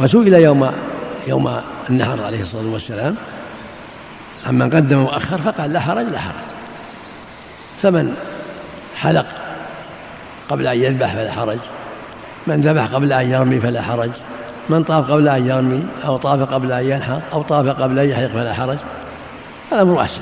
وسئل 0.00 0.34
يوم 0.34 0.70
يوم 1.26 1.60
النحر 1.90 2.24
عليه 2.24 2.42
الصلاة 2.42 2.72
والسلام 2.72 3.16
عمن 4.46 4.70
قدم 4.70 5.04
وأخر 5.04 5.38
فقال 5.38 5.72
لا 5.72 5.80
حرج 5.80 6.06
لا 6.06 6.18
حرج. 6.18 6.44
فمن 7.82 8.14
حلق 8.96 9.26
قبل 10.50 10.66
أن 10.66 10.78
يذبح 10.78 11.14
فلا 11.14 11.32
حرج 11.32 11.58
من 12.46 12.60
ذبح 12.60 12.86
قبل 12.86 13.12
أن 13.12 13.30
يرمي 13.30 13.60
فلا 13.60 13.82
حرج 13.82 14.10
من 14.68 14.84
طاف 14.84 15.10
قبل 15.10 15.28
أن 15.28 15.46
يرمي 15.46 15.86
أو 16.04 16.16
طاف 16.16 16.40
قبل 16.52 16.72
أن 16.72 16.90
ينحر 16.90 17.20
أو 17.32 17.42
طاف 17.42 17.68
قبل 17.68 17.98
أن 17.98 18.08
يحلق 18.08 18.30
فلا 18.30 18.54
حرج 18.54 18.78
الأمر 19.72 19.92
واسع. 19.92 20.20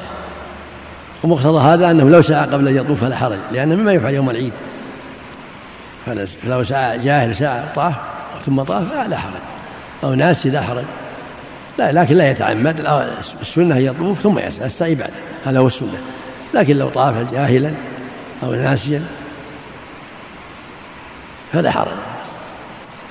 ومقتضى 1.23 1.61
هذا 1.61 1.91
أنه 1.91 2.11
لو 2.11 2.23
سعى 2.23 2.47
قبل 2.47 2.69
أن 2.69 2.77
يطوف 2.77 3.01
فلا 3.01 3.17
حرج 3.17 3.39
لأنه 3.53 3.75
مما 3.75 3.93
يفعل 3.93 4.15
يوم 4.15 4.31
العيد. 4.31 4.53
فلو 6.43 6.65
سعى 6.65 6.99
جاهل 6.99 7.35
سعى 7.35 7.63
طاف 7.75 7.95
ثم 8.47 8.63
طاف 8.63 8.85
لا 9.09 9.19
حرج. 9.19 9.33
أو 10.05 10.15
ناسي 10.15 10.51
لا 10.51 10.63
حرج 10.63 10.85
لا 11.79 11.93
لكن 11.93 12.15
لا 12.15 12.31
يتعمد. 12.31 13.05
السنة 13.41 13.77
يطوف 13.77 14.21
ثم 14.21 14.39
يسعى 14.39 14.67
السعي 14.67 14.95
بعد 14.95 15.11
هذا 15.45 15.59
هو 15.59 15.67
السنة. 15.67 15.99
لكن 16.55 16.77
لو 16.77 16.89
طاف 16.89 17.33
جاهلا 17.33 17.73
أو 18.43 18.53
ناسيا 18.53 19.03
فلا 21.53 21.71
حرج. 21.71 21.93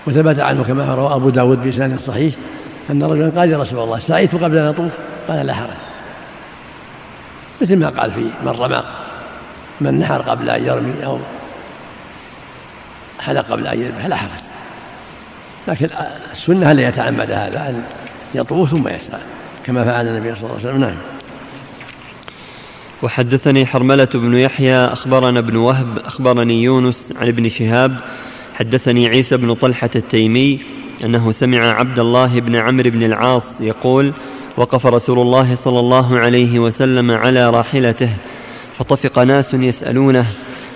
وثبت 0.07 0.39
عنه 0.39 0.63
كما 0.63 0.95
روى 0.95 1.15
أبو 1.15 1.29
داود 1.29 1.63
بإسناد 1.63 1.99
صحيح 1.99 2.35
أن 2.89 3.03
رجلا 3.03 3.39
قال 3.39 3.51
يا 3.51 3.57
رسول 3.57 3.79
الله 3.79 3.99
سعيت 3.99 4.35
قبل 4.35 4.57
أن 4.57 4.67
أطوف؟ 4.67 4.91
قال 5.27 5.45
لا 5.45 5.53
حرج. 5.53 5.69
مثل 7.61 7.77
ما 7.77 7.89
قال 7.89 8.11
في 8.11 8.25
من 8.43 8.51
رمى 8.51 8.83
من 9.81 9.99
نحر 9.99 10.21
قبل 10.21 10.49
أن 10.49 10.65
يرمي 10.65 11.05
أو 11.05 11.19
حلق 13.19 13.45
قبل 13.51 13.67
أن 13.67 13.81
يذبح 13.81 14.05
لا 14.05 14.15
حرج. 14.15 14.50
لكن 15.67 15.89
السنة 16.31 16.71
هل 16.71 16.79
يتعمد 16.79 17.31
هذا 17.31 17.69
أن 17.69 17.83
يطوف 18.35 18.69
ثم 18.69 18.87
يسعى 18.87 19.19
كما 19.65 19.83
فعل 19.83 20.07
النبي 20.07 20.35
صلى 20.35 20.43
الله 20.43 20.59
عليه 20.59 20.69
وسلم. 20.69 20.81
نعم. 20.81 20.95
وحدثني 23.03 23.65
حرملة 23.65 24.07
بن 24.13 24.37
يحيى 24.37 24.75
أخبرنا 24.75 25.39
ابن 25.39 25.55
وهب 25.55 25.99
أخبرني 25.99 26.63
يونس 26.63 27.13
عن 27.21 27.27
ابن 27.27 27.49
شهاب 27.49 27.97
حدثني 28.53 29.07
عيسى 29.07 29.37
بن 29.37 29.53
طلحة 29.53 29.89
التيمي 29.95 30.59
أنه 31.03 31.31
سمع 31.31 31.59
عبد 31.59 31.99
الله 31.99 32.39
بن 32.39 32.55
عمرو 32.55 32.89
بن 32.89 33.03
العاص 33.03 33.61
يقول 33.61 34.13
وقف 34.57 34.85
رسول 34.85 35.19
الله 35.19 35.55
صلى 35.55 35.79
الله 35.79 36.19
عليه 36.19 36.59
وسلم 36.59 37.11
على 37.11 37.49
راحلته 37.49 38.09
فطفق 38.73 39.19
ناس 39.19 39.53
يسألونه 39.53 40.25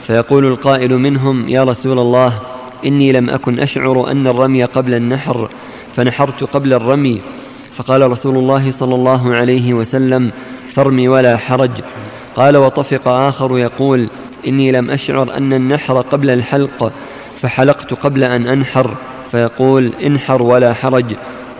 فيقول 0.07 0.45
القائل 0.45 0.93
منهم 0.93 1.49
يا 1.49 1.63
رسول 1.63 1.99
الله 1.99 2.54
إني 2.85 3.11
لم 3.11 3.29
أكن 3.29 3.59
أشعر 3.59 4.11
أن 4.11 4.27
الرمي 4.27 4.63
قبل 4.63 4.93
النحر 4.93 5.49
فنحرت 5.95 6.43
قبل 6.43 6.73
الرمي. 6.73 7.21
فقال 7.77 8.11
رسول 8.11 8.37
الله 8.37 8.71
صلى 8.71 8.95
الله 8.95 9.35
عليه 9.35 9.73
وسلم 9.73 10.31
فارمي 10.73 11.07
ولا 11.07 11.37
حرج. 11.37 11.71
قال 12.35 12.57
وطفق 12.57 13.07
آخر 13.07 13.59
يقول 13.59 14.07
إني 14.47 14.71
لم 14.71 14.89
أشعر 14.89 15.37
أن 15.37 15.53
النحر 15.53 16.01
قبل 16.01 16.29
الحلق 16.29 16.91
فحلقت 17.41 17.93
قبل 17.93 18.23
أن 18.23 18.47
أنحر. 18.47 18.95
فيقول 19.31 19.91
انحر 20.05 20.41
ولا 20.41 20.73
حرج. 20.73 21.05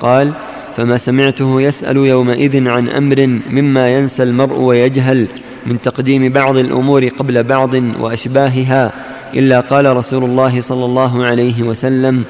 قال 0.02 0.32
فما 0.78 0.98
سمعته 0.98 1.62
يسأل 1.62 1.98
يومئذ 1.98 2.68
عن 2.68 2.90
أمر 2.90 3.40
مما 3.50 3.90
ينسى 3.90 4.24
المرء 4.24 4.60
ويجهل 4.60 5.28
من 5.66 5.82
تقديم 5.82 6.30
بعض 6.30 6.58
الأمور 6.58 7.08
قبل 7.08 7.44
بعض 7.44 7.74
وأشباهها. 8.00 8.92
إلا 9.36 9.60
قال 9.60 9.98
رسول 9.98 10.24
الله 10.24 10.62
صلى 10.62 10.86
الله 10.86 11.26
عليه 11.26 11.64
وسلم 11.64 12.24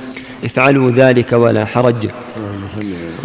افعلوا 0.43 0.91
ذلك 0.91 1.33
ولا 1.33 1.65
حرج. 1.65 2.09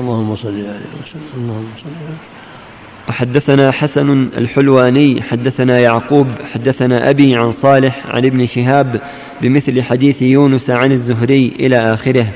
اللهم 0.00 0.36
صل 0.36 0.48
عليه 0.48 0.90
وسلم. 1.02 1.22
اللهم 1.36 1.66
صل 1.82 1.88
عليه 1.88 2.16
وحدثنا 3.08 3.70
حسن 3.70 4.28
الحلواني 4.38 5.22
حدثنا 5.22 5.78
يعقوب 5.78 6.26
حدثنا 6.52 7.10
أبي 7.10 7.36
عن 7.36 7.52
صالح 7.52 8.06
عن 8.06 8.24
ابن 8.24 8.46
شهاب 8.46 9.00
بمثل 9.42 9.82
حديث 9.82 10.22
يونس 10.22 10.70
عن 10.70 10.92
الزهري 10.92 11.52
إلى 11.60 11.94
آخره. 11.94 12.26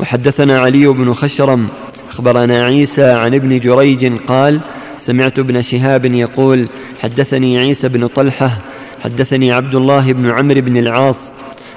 وحدثنا 0.00 0.60
علي 0.60 0.86
بن 0.86 1.14
خشرم 1.14 1.68
أخبرنا 2.10 2.64
عيسى 2.64 3.04
عن 3.04 3.34
ابن 3.34 3.58
جريج 3.58 4.12
قال 4.28 4.60
سمعت 4.98 5.38
ابن 5.38 5.62
شهاب 5.62 6.04
يقول 6.04 6.66
حدثني 7.02 7.58
عيسى 7.58 7.88
بن 7.88 8.06
طلحة 8.06 8.58
حدثني 9.06 9.52
عبد 9.52 9.74
الله 9.74 10.12
بن 10.12 10.30
عمرو 10.30 10.60
بن 10.60 10.76
العاص 10.76 11.16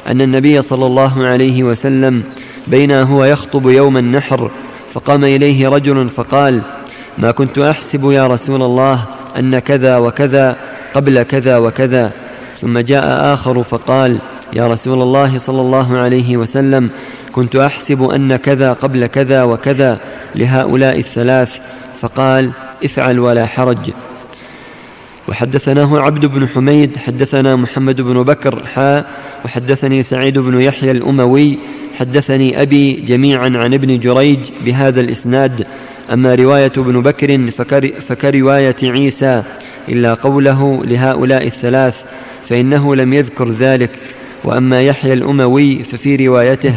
أن 0.07 0.21
النبي 0.21 0.61
صلى 0.61 0.85
الله 0.85 1.23
عليه 1.23 1.63
وسلم 1.63 2.23
بين 2.67 2.91
هو 2.91 3.25
يخطب 3.25 3.69
يوم 3.69 3.97
النحر 3.97 4.51
فقام 4.93 5.23
إليه 5.23 5.69
رجل 5.69 6.09
فقال 6.09 6.61
ما 7.17 7.31
كنت 7.31 7.57
أحسب 7.57 8.11
يا 8.11 8.27
رسول 8.27 8.61
الله 8.61 9.05
أن 9.37 9.59
كذا 9.59 9.97
وكذا 9.97 10.55
قبل 10.93 11.23
كذا 11.23 11.57
وكذا. 11.57 12.11
ثم 12.57 12.79
جاء 12.79 13.33
آخر 13.33 13.63
فقال 13.63 14.19
يا 14.53 14.67
رسول 14.67 15.01
الله 15.01 15.37
صلى 15.37 15.61
الله 15.61 15.97
عليه 15.97 16.37
وسلم 16.37 16.89
كنت 17.31 17.55
أحسب 17.55 18.03
أن 18.03 18.35
كذا 18.35 18.73
قبل 18.73 19.07
كذا 19.07 19.43
وكذا 19.43 19.99
لهؤلاء 20.35 20.99
الثلاث. 20.99 21.55
فقال 22.01 22.51
افعل 22.83 23.19
ولا 23.19 23.45
حرج. 23.45 23.91
وحدثناه 25.29 25.99
عبد 25.99 26.25
بن 26.25 26.47
حميد 26.47 26.97
حدثنا 26.97 27.55
محمد 27.55 28.01
بن 28.01 28.23
بكر 28.23 28.65
حاء 28.65 29.05
وحدثني 29.45 30.03
سعيد 30.03 30.37
بن 30.37 30.61
يحيى 30.61 30.91
الأموي 30.91 31.57
حدثني 31.97 32.61
أبي 32.61 32.93
جميعا 32.93 33.49
عن 33.55 33.73
ابن 33.73 33.99
جريج 33.99 34.39
بهذا 34.65 35.01
الإسناد. 35.01 35.67
أما 36.13 36.35
رواية 36.35 36.71
ابن 36.77 37.01
بكر 37.01 37.51
فكر 37.51 37.91
فكرواية 38.07 38.75
عيسى 38.83 39.43
إلا 39.89 40.13
قوله 40.13 40.85
لهؤلاء 40.85 41.47
الثلاث 41.47 41.95
فإنه 42.49 42.95
لم 42.95 43.13
يذكر 43.13 43.51
ذلك. 43.51 43.91
وأما 44.43 44.81
يحيى 44.81 45.13
الأموي 45.13 45.83
ففي 45.83 46.27
روايته 46.27 46.73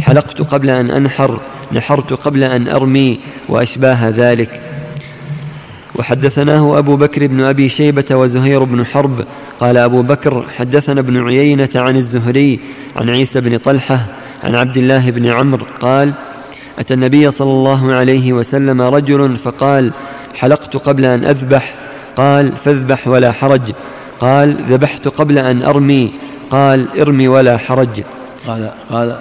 حلقت 0.00 0.42
قبل 0.42 0.70
أن 0.70 0.90
أنحر 0.90 1.40
نحرت 1.72 2.12
قبل 2.12 2.44
أن 2.44 2.68
أرمي 2.68 3.20
وأشباه 3.48 4.08
ذلك. 4.08 4.65
وحدثناه 5.98 6.78
أبو 6.78 6.96
بكر 6.96 7.26
بن 7.26 7.40
أبي 7.40 7.68
شيبة 7.68 8.16
وزهير 8.16 8.64
بن 8.64 8.86
حرب. 8.86 9.24
قال 9.60 9.76
أبو 9.76 10.02
بكر 10.02 10.44
حدثنا 10.56 11.00
ابن 11.00 11.26
عيينة 11.26 11.68
عن 11.74 11.96
الزهري 11.96 12.60
عن 12.96 13.10
عيسى 13.10 13.40
بن 13.40 13.58
طلحة 13.58 14.06
عن 14.44 14.54
عبد 14.54 14.76
الله 14.76 15.10
بن 15.10 15.26
عمرو. 15.26 15.66
قال 15.80 16.12
أتى 16.78 16.94
النبي 16.94 17.30
صلى 17.30 17.50
الله 17.50 17.94
عليه 17.94 18.32
وسلم 18.32 18.82
رجل 18.82 19.36
فقال 19.36 19.92
حلقت 20.34 20.76
قبل 20.76 21.04
أن 21.04 21.24
أذبح. 21.24 21.74
قال 22.16 22.52
فاذبح 22.64 23.08
ولا 23.08 23.32
حرج. 23.32 23.72
قال 24.20 24.56
ذبحت 24.70 25.08
قبل 25.08 25.38
أن 25.38 25.62
أرمي. 25.62 26.12
قال 26.50 27.00
ارمي 27.00 27.28
ولا 27.28 27.56
حرج. 27.56 28.02
قال 28.46 28.70
قال 28.90 29.16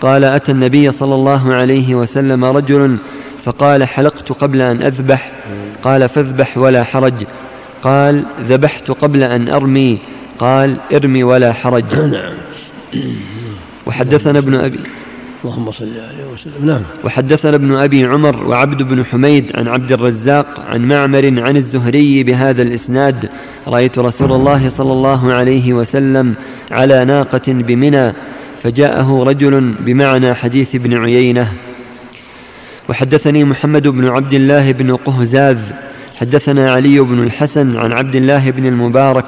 قال 0.00 0.24
أتى 0.24 0.52
النبي 0.52 0.92
صلى 0.92 1.14
الله 1.14 1.54
عليه 1.54 1.94
وسلم 1.94 2.44
رجل 2.44 2.96
فقال 3.48 3.84
حلقت 3.84 4.32
قبل 4.32 4.60
أن 4.60 4.82
أذبح. 4.82 5.32
قال 5.82 6.08
فاذبح 6.08 6.58
ولا 6.58 6.84
حرج. 6.84 7.14
قال 7.82 8.22
ذبحت 8.48 8.90
قبل 8.90 9.22
أن 9.22 9.48
أرمي. 9.48 9.98
قال 10.38 10.76
ارمي 10.92 11.22
ولا 11.22 11.52
حرج. 11.52 11.84
وحدثنا 13.86 14.38
ابن 14.38 14.54
أبي 14.54 14.78
اللهم 15.44 15.70
صل 15.70 15.84
عليه 15.84 16.32
وسلم. 16.32 16.66
نعم. 16.66 16.82
وحدثنا 17.04 17.54
ابن 17.54 17.76
أبي 17.76 18.04
عمر 18.04 18.46
وعبد 18.46 18.82
بن 18.82 19.04
حميد 19.04 19.56
عن 19.56 19.68
عبد 19.68 19.92
الرزاق 19.92 20.66
عن 20.68 20.88
معمر 20.88 21.40
عن 21.40 21.56
الزهري 21.56 22.24
بهذا 22.24 22.62
الإسناد. 22.62 23.28
رأيت 23.68 23.98
رسول 23.98 24.32
الله 24.32 24.70
صلى 24.70 24.92
الله 24.92 25.32
عليه 25.32 25.72
وسلم 25.72 26.34
على 26.70 27.04
ناقة 27.04 27.42
بمنى 27.46 28.12
فجاءه 28.62 29.24
رجل 29.24 29.74
بمعنى 29.80 30.34
حديث 30.34 30.74
ابن 30.74 30.96
عيينة. 30.98 31.52
وحدثني 32.88 33.44
محمد 33.44 33.88
بن 33.88 34.08
عبد 34.08 34.34
الله 34.34 34.72
بن 34.72 34.96
قهزاذ 34.96 35.58
حدثنا 36.16 36.72
علي 36.72 37.00
بن 37.00 37.22
الحسن 37.22 37.76
عن 37.76 37.92
عبد 37.92 38.14
الله 38.14 38.50
بن 38.50 38.66
المبارك 38.66 39.24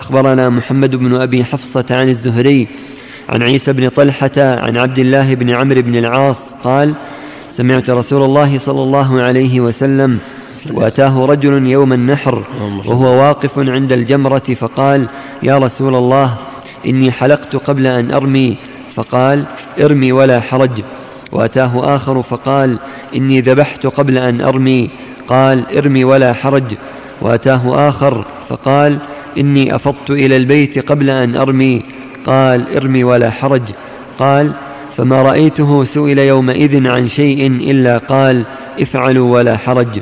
أخبرنا 0.00 0.48
محمد 0.48 0.96
بن 0.96 1.14
أبي 1.14 1.44
حفصة 1.44 1.84
عن 1.90 2.08
الزهري 2.08 2.68
عن 3.28 3.42
عيسى 3.42 3.72
بن 3.72 3.88
طلحة 3.88 4.30
عن 4.36 4.76
عبد 4.76 4.98
الله 4.98 5.34
بن 5.34 5.50
عمرو 5.50 5.82
بن 5.82 5.96
العاص 5.96 6.36
قال 6.64 6.94
سمعت 7.50 7.90
رسول 7.90 8.22
الله 8.22 8.58
صلى 8.58 8.82
الله 8.82 9.22
عليه 9.22 9.60
وسلم 9.60 10.18
وأتاه 10.70 11.26
رجل 11.26 11.66
يوم 11.66 11.92
النحر 11.92 12.44
وهو 12.86 13.04
واقف 13.04 13.58
عند 13.58 13.92
الجمرة 13.92 14.54
فقال 14.60 15.06
يا 15.42 15.58
رسول 15.58 15.94
الله 15.94 16.38
إني 16.86 17.12
حلقت 17.12 17.56
قبل 17.56 17.86
أن 17.86 18.10
أرمي 18.10 18.56
فقال 18.94 19.44
ارمي 19.80 20.12
ولا 20.12 20.40
حرج. 20.40 20.82
وأتاه 21.32 21.96
آخر 21.96 22.22
فقال 22.22 22.78
إني 23.14 23.40
ذبحت 23.40 23.86
قبل 23.86 24.18
أن 24.18 24.40
أرمي. 24.40 24.90
قال 25.28 25.76
إرمي 25.76 26.04
ولا 26.04 26.32
حرج. 26.32 26.74
وأتاه 27.20 27.88
آخر 27.88 28.24
فقال 28.48 28.98
إني 29.38 29.74
أفضت 29.74 30.10
إلى 30.10 30.36
البيت 30.36 30.88
قبل 30.88 31.10
أن 31.10 31.36
أرمي. 31.36 31.82
قال 32.26 32.76
إرمي 32.76 33.04
ولا 33.04 33.30
حرج. 33.30 33.62
قال 34.18 34.52
فما 34.96 35.22
رأيته 35.22 35.84
سئل 35.84 36.18
يومئذ 36.18 36.88
عن 36.88 37.08
شيء 37.08 37.46
إلا 37.46 37.98
قال 37.98 38.44
افعلوا 38.80 39.34
ولا 39.34 39.56
حرج. 39.56 40.00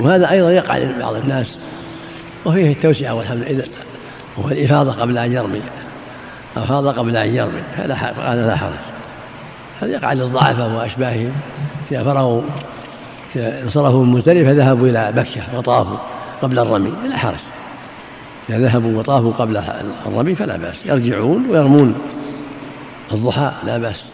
وهذا 0.00 0.30
أيضا 0.30 0.50
يقع 0.50 0.78
لبعض 0.78 1.14
الناس 1.14 1.58
وفيه 2.44 2.72
التوسعة 2.72 3.14
والحمد 3.14 3.44
لله 3.48 3.64
وهو 4.36 4.48
الإفاضة 4.48 4.92
قبل 4.92 5.18
أن 5.18 5.32
يرمي. 5.32 5.60
افاض 6.56 6.86
قبل 6.86 7.16
أن 7.16 7.34
يرمي 7.34 7.60
هذا 7.76 7.86
لا 8.46 8.56
حرج. 8.56 8.95
هذا 9.80 9.92
يقع 9.92 10.12
للضعفاء 10.12 10.70
واشباههم 10.70 11.32
إذا 11.92 12.04
فرغوا 12.04 12.42
إذا 13.36 13.62
انصرفوا 13.62 14.04
من 14.04 14.12
مزدلفة 14.12 14.52
ذهبوا 14.52 14.88
إلى 14.88 15.12
مكة 15.16 15.58
وطافوا 15.58 15.96
قبل 16.42 16.58
الرمي 16.58 16.92
لا 17.08 17.16
حرج. 17.16 17.34
إذا 18.48 18.58
ذهبوا 18.58 18.98
وطافوا 18.98 19.32
قبل 19.32 19.62
الرمي 20.06 20.34
فلا 20.34 20.56
بأس. 20.56 20.86
يرجعون 20.86 21.46
ويرمون. 21.50 21.94
الضحى 23.12 23.50
لا 23.66 23.78
بأس. 23.78 24.04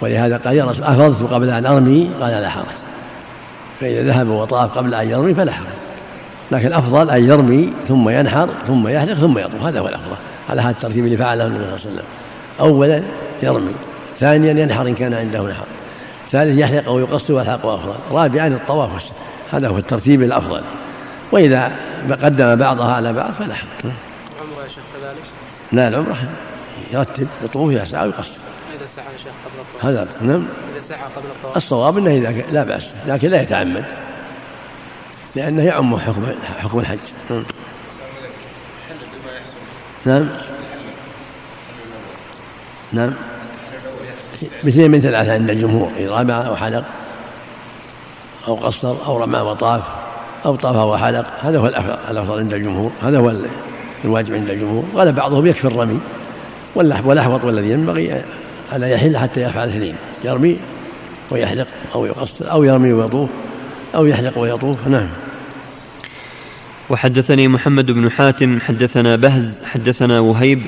ولهذا 0.00 0.36
قال 0.36 0.56
يا 0.56 0.64
رسول 0.64 0.84
أفضت 0.84 1.32
قبل 1.32 1.50
أن 1.50 1.66
أرمي؟ 1.66 2.10
قال 2.20 2.32
لا 2.32 2.48
حرج. 2.48 2.64
فإذا 3.80 4.02
ذهب 4.02 4.28
وطاف 4.28 4.78
قبل 4.78 4.94
أن 4.94 5.10
يرمي 5.10 5.34
فلا 5.34 5.52
حرج. 5.52 5.66
لكن 6.50 6.66
الأفضل 6.66 7.10
أن 7.10 7.28
يرمي 7.28 7.72
ثم 7.88 8.08
ينحر 8.08 8.48
ثم 8.66 8.88
يحلق 8.88 9.14
ثم 9.14 9.38
يطوف. 9.38 9.62
هذا 9.62 9.80
هو 9.80 9.88
الأفضل. 9.88 10.16
على 10.50 10.60
هذا 10.62 10.70
الترتيب 10.70 11.04
اللي 11.04 11.16
فعله 11.16 11.46
النبي 11.46 11.64
صلى 11.64 11.66
الله 11.66 11.80
عليه 11.80 11.90
وسلم. 11.90 12.04
أولا 12.60 13.02
يرمي. 13.42 13.72
ثانيا 14.20 14.62
ينحر 14.62 14.86
إن 14.86 14.94
كان 14.94 15.14
عنده 15.14 15.42
نحر. 15.42 15.66
ثالث 16.30 16.58
يحلق 16.58 16.88
أو 16.88 16.98
يقصر 16.98 17.34
والحق 17.34 17.66
أفضل 17.66 17.94
رابعا 18.10 18.46
الطواف 18.46 19.12
هذا 19.52 19.68
هو 19.68 19.78
الترتيب 19.78 20.22
الأفضل. 20.22 20.62
وإذا 21.32 21.72
قدم 22.10 22.56
بعضها 22.56 22.92
على 22.94 23.12
بعض 23.12 23.30
فلا 23.30 23.54
حق 23.54 23.66
العمرة 23.84 24.62
يا 24.62 24.68
شيخ 24.68 24.84
كذلك؟ 24.94 25.22
لا 25.72 25.88
العمرة 25.88 26.16
يرتب 26.92 27.26
يطوف 27.44 27.72
يسعى 27.72 28.06
ويقصر 28.06 28.38
إذا 28.76 28.86
سعى 28.86 29.04
يا 29.04 29.18
شيخ 29.18 29.32
قبل 29.44 29.60
الطواف. 29.60 29.84
هذا 29.84 30.08
نعم. 30.20 30.46
إذا 30.72 30.80
سعى 30.80 30.98
قبل 31.16 31.26
الطواف. 31.26 31.56
الصواب 31.56 31.98
إنه 31.98 32.10
إذا 32.10 32.44
لا 32.52 32.64
بأس 32.64 32.92
لكن 33.06 33.28
لا 33.28 33.42
يتعمد. 33.42 33.84
لأنه 35.36 35.62
يعم 35.62 35.98
حكم 35.98 36.26
حكم 36.58 36.78
الحج. 36.78 36.98
نعم 37.30 37.44
نعم. 40.06 40.28
نعم. 42.92 43.12
باثنين 44.64 44.90
من 44.90 45.00
ثلاثة 45.00 45.32
عند 45.32 45.50
الجمهور 45.50 45.90
إذا 45.98 46.10
رمى 46.10 46.32
أو 46.32 46.56
حلق 46.56 46.84
أو 48.48 48.54
قصر 48.54 48.96
أو 49.06 49.18
رمى 49.18 49.38
وطاف 49.38 49.82
أو 50.46 50.56
طاف 50.56 50.76
وحلق 50.76 51.26
هذا 51.40 51.58
هو 51.58 51.66
الأفضل 52.10 52.38
عند 52.38 52.52
الجمهور 52.52 52.90
هذا 53.02 53.18
هو 53.18 53.32
الواجب 54.04 54.34
عند 54.34 54.50
الجمهور 54.50 54.84
قال 54.96 55.12
بعضهم 55.12 55.46
يكفي 55.46 55.64
الرمي 55.64 56.00
والأحوط 56.74 57.44
والذي 57.44 57.70
ينبغي 57.70 58.22
ألا 58.72 58.88
يحل 58.88 59.16
حتى 59.16 59.42
يفعل 59.42 59.68
اثنين 59.68 59.94
يرمي 60.24 60.56
ويحلق 61.30 61.66
أو 61.94 62.06
يقصر 62.06 62.50
أو 62.50 62.64
يرمي 62.64 62.92
ويطوف 62.92 63.28
أو 63.94 64.06
يحلق 64.06 64.38
ويطوف 64.38 64.88
نعم. 64.88 65.08
وحدثني 66.90 67.48
محمد 67.48 67.90
بن 67.90 68.10
حاتم 68.10 68.60
حدثنا 68.60 69.16
بهز 69.16 69.60
حدثنا 69.64 70.20
وهيب 70.20 70.62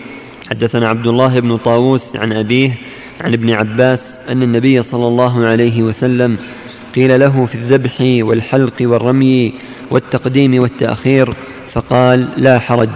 حدثنا 0.51 0.89
عبد 0.89 1.07
الله 1.07 1.41
بن 1.41 1.57
طاووس 1.57 2.17
عن 2.17 2.33
أبيه 2.33 2.75
عن 3.21 3.33
ابن 3.33 3.51
عباس 3.51 4.19
أن 4.29 4.43
النبي 4.43 4.83
صلى 4.83 5.07
الله 5.07 5.47
عليه 5.47 5.83
وسلم 5.83 6.37
قيل 6.95 7.21
له 7.21 7.47
في 7.47 7.55
الذبح 7.55 7.97
والحلق 8.01 8.75
والرمي 8.81 9.53
والتقديم 9.91 10.63
والتأخير 10.63 11.35
فقال 11.73 12.29
لا 12.37 12.59
حرج. 12.59 12.89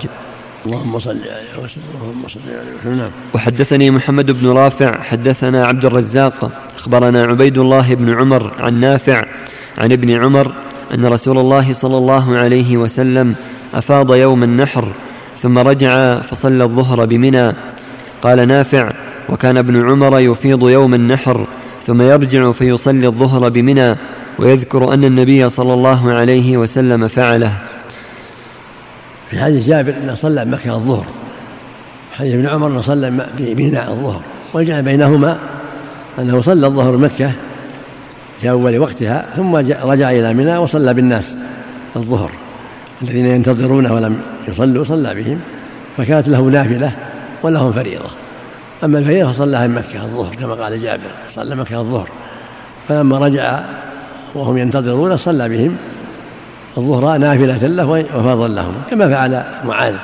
اللهم 0.66 0.98
صل 0.98 1.10
عليه 1.10 1.64
وسلم 1.64 1.82
اللهم 1.94 2.28
صل 2.28 2.40
عليه 2.46 2.80
وسلم. 2.80 2.98
نعم. 2.98 3.10
وحدثني 3.34 3.90
محمد 3.90 4.30
بن 4.30 4.48
رافع 4.48 5.02
حدثنا 5.02 5.66
عبد 5.66 5.84
الرزاق 5.84 6.50
أخبرنا 6.78 7.24
عبيد 7.24 7.58
الله 7.58 7.94
بن 7.94 8.14
عمر 8.14 8.52
عن 8.58 8.80
نافع 8.80 9.24
عن 9.78 9.92
ابن 9.92 10.10
عمر 10.10 10.52
أن 10.94 11.06
رسول 11.06 11.38
الله 11.38 11.72
صلى 11.72 11.96
الله 11.96 12.36
عليه 12.36 12.76
وسلم 12.76 13.34
أفاض 13.74 14.14
يوم 14.14 14.42
النحر 14.42 14.92
ثم 15.42 15.58
رجع 15.58 16.20
فصلى 16.20 16.64
الظهر 16.64 17.04
بمنى. 17.06 17.52
قال 18.22 18.48
نافع 18.48 18.92
وكان 19.28 19.56
ابن 19.56 19.90
عمر 19.90 20.18
يفيض 20.18 20.68
يوم 20.68 20.94
النحر 20.94 21.46
ثم 21.86 22.02
يرجع 22.02 22.52
فيصلي 22.52 23.06
الظهر 23.06 23.48
بمنى 23.48 23.96
ويذكر 24.38 24.94
أن 24.94 25.04
النبي 25.04 25.48
صلى 25.50 25.74
الله 25.74 26.12
عليه 26.12 26.56
وسلم 26.56 27.08
فعله. 27.08 27.52
في 29.30 29.40
حديث 29.40 29.66
جابر 29.66 29.94
أنه 30.02 30.14
صلى 30.14 30.44
مكة 30.44 30.74
الظهر. 30.74 31.04
حديث 32.12 32.34
ابن 32.34 32.48
عمر 32.48 32.66
أنه 32.66 32.80
صلى 32.80 33.26
بمنى 33.38 33.88
الظهر. 33.88 34.20
والجمع 34.54 34.80
بينهما 34.80 35.38
أنه 36.18 36.40
صلى 36.40 36.66
الظهر 36.66 36.96
مكة 36.96 37.32
في 38.40 38.50
أول 38.50 38.78
وقتها 38.78 39.26
ثم 39.36 39.56
رجع 39.82 40.10
إلى 40.10 40.34
منى 40.34 40.56
وصلى 40.56 40.94
بالناس 40.94 41.36
الظهر. 41.96 42.30
الذين 43.02 43.26
ينتظرونه 43.26 43.94
ولم 43.94 44.20
يصلوا 44.48 44.84
صلى 44.84 45.14
بهم 45.14 45.38
فكانت 45.96 46.28
له 46.28 46.40
نافلة 46.40 46.92
ولهم 47.42 47.72
فريضة. 47.72 48.10
أما 48.84 48.98
الفريضة 48.98 49.32
فصلىها 49.32 49.66
من 49.66 49.74
مكة 49.74 50.02
الظهر 50.02 50.34
كما 50.34 50.54
قال 50.54 50.82
جابر 50.82 51.10
صلى 51.34 51.56
مكة 51.56 51.80
الظهر. 51.80 52.08
فلما 52.88 53.18
رجع 53.18 53.60
وهم 54.34 54.58
ينتظرون 54.58 55.16
صلى 55.16 55.48
بهم. 55.48 55.76
الظهر 56.78 57.18
نافلة 57.18 57.66
له 57.66 58.06
وفضل 58.16 58.54
لهم 58.54 58.74
كما 58.90 59.08
فعل 59.08 59.44
معاذ. 59.64 59.94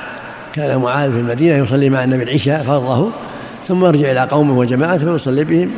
كان 0.53 0.79
معاذ 0.79 1.11
في 1.11 1.17
المدينة 1.17 1.63
يصلي 1.63 1.89
مع 1.89 2.03
النبي 2.03 2.23
العشاء 2.23 2.63
فرضه 2.63 3.09
ثم 3.67 3.85
يرجع 3.85 4.11
إلى 4.11 4.19
قومه 4.19 4.57
وجماعته 4.57 5.17
فيصلي 5.17 5.43
بهم. 5.43 5.71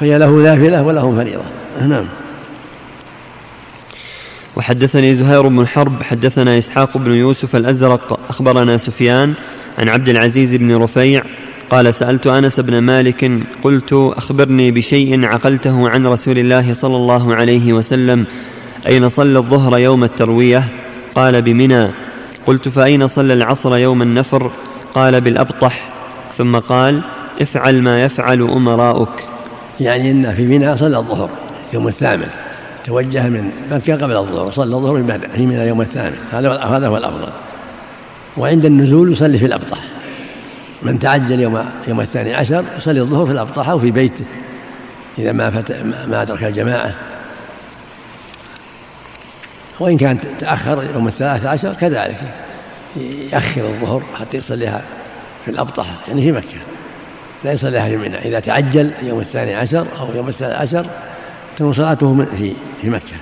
فهي 0.00 0.18
له 0.18 0.30
نافلة 0.30 0.82
ولهم 0.82 1.16
فريضة. 1.16 1.44
نعم. 1.88 2.04
وحدثني 4.56 5.14
زهير 5.14 5.48
بن 5.48 5.66
حرب 5.66 6.02
حدثنا 6.02 6.58
إسحاق 6.58 6.96
بن 6.96 7.14
يوسف 7.14 7.56
الأزرق 7.56 8.20
أخبرنا 8.28 8.76
سفيان 8.76 9.34
عن 9.78 9.88
عبد 9.88 10.08
العزيز 10.08 10.54
بن 10.54 10.76
رفيع 10.76 11.22
قال 11.70 11.94
سألت 11.94 12.26
أنس 12.26 12.60
بن 12.60 12.78
مالك 12.78 13.30
قلت 13.62 13.92
أخبرني 13.92 14.70
بشيء 14.70 15.24
عقلته 15.24 15.88
عن 15.88 16.06
رسول 16.06 16.38
الله 16.38 16.74
صلى 16.74 16.96
الله 16.96 17.34
عليه 17.34 17.72
وسلم 17.72 18.26
أين 18.86 19.10
صلى 19.10 19.38
الظهر 19.38 19.78
يوم 19.78 20.04
التروية؟ 20.04 20.64
قال 21.14 21.42
بمنى. 21.42 21.88
قلت 22.46 22.68
فأين 22.68 23.08
صلى 23.08 23.32
العصر 23.32 23.76
يوم 23.76 24.02
النفر؟ 24.02 24.50
قال 24.94 25.20
بالأبطح. 25.20 25.88
ثم 26.38 26.56
قال 26.56 27.00
افعل 27.40 27.82
ما 27.82 28.04
يفعل 28.04 28.42
أمراؤك. 28.42 29.24
يعني 29.80 30.10
أن 30.10 30.34
في 30.34 30.46
منى 30.46 30.76
صلى 30.76 30.98
الظهر 30.98 31.30
يوم 31.72 31.88
الثامن. 31.88 32.28
توجه 32.84 33.28
من 33.28 33.50
مكة 33.70 33.94
قبل 33.94 34.16
الظهر 34.16 34.50
صلى 34.50 34.76
الظهر 34.76 35.20
في 35.36 35.46
منى 35.46 35.66
يوم 35.66 35.80
الثامن. 35.80 36.16
هذا 36.30 36.52
هذا 36.52 36.88
هو 36.88 36.96
الأفضل. 36.96 37.28
وعند 38.36 38.64
النزول 38.64 39.12
يصلي 39.12 39.38
في 39.38 39.46
الأبطح. 39.46 39.95
من 40.86 40.98
تعجل 40.98 41.40
يوم 41.40 41.64
يوم 41.88 42.00
الثاني 42.00 42.34
عشر 42.34 42.64
يصلي 42.78 43.00
الظهر 43.00 43.26
في 43.26 43.32
الأبطح 43.32 43.68
أو 43.68 43.78
في 43.78 43.90
بيته 43.90 44.24
إذا 45.18 45.32
ما 45.32 45.50
فت 45.50 45.72
ما 46.08 46.22
أدرك 46.22 46.44
الجماعة. 46.44 46.94
وإن 49.80 49.96
كان 49.96 50.18
تأخر 50.40 50.86
يوم 50.94 51.08
الثالث 51.08 51.46
عشر 51.46 51.74
كذلك 51.74 52.20
يأخر 53.32 53.60
الظهر 53.60 54.02
حتى 54.20 54.36
يصليها 54.36 54.82
في 55.44 55.50
الأبطح 55.50 55.86
يعني 56.08 56.22
في 56.22 56.32
مكة. 56.32 56.58
لا 57.44 57.52
يصليها 57.52 57.88
في 57.88 57.96
منى 57.96 58.18
إذا 58.18 58.40
تعجل 58.40 58.90
يوم 59.02 59.20
الثاني 59.20 59.54
عشر 59.54 59.86
أو 60.00 60.08
يوم 60.14 60.28
الثالث 60.28 60.54
عشر 60.54 60.86
تكون 61.56 61.72
صلاته 61.72 62.26
في 62.36 62.54
في 62.82 62.90
مكة. 62.90 63.16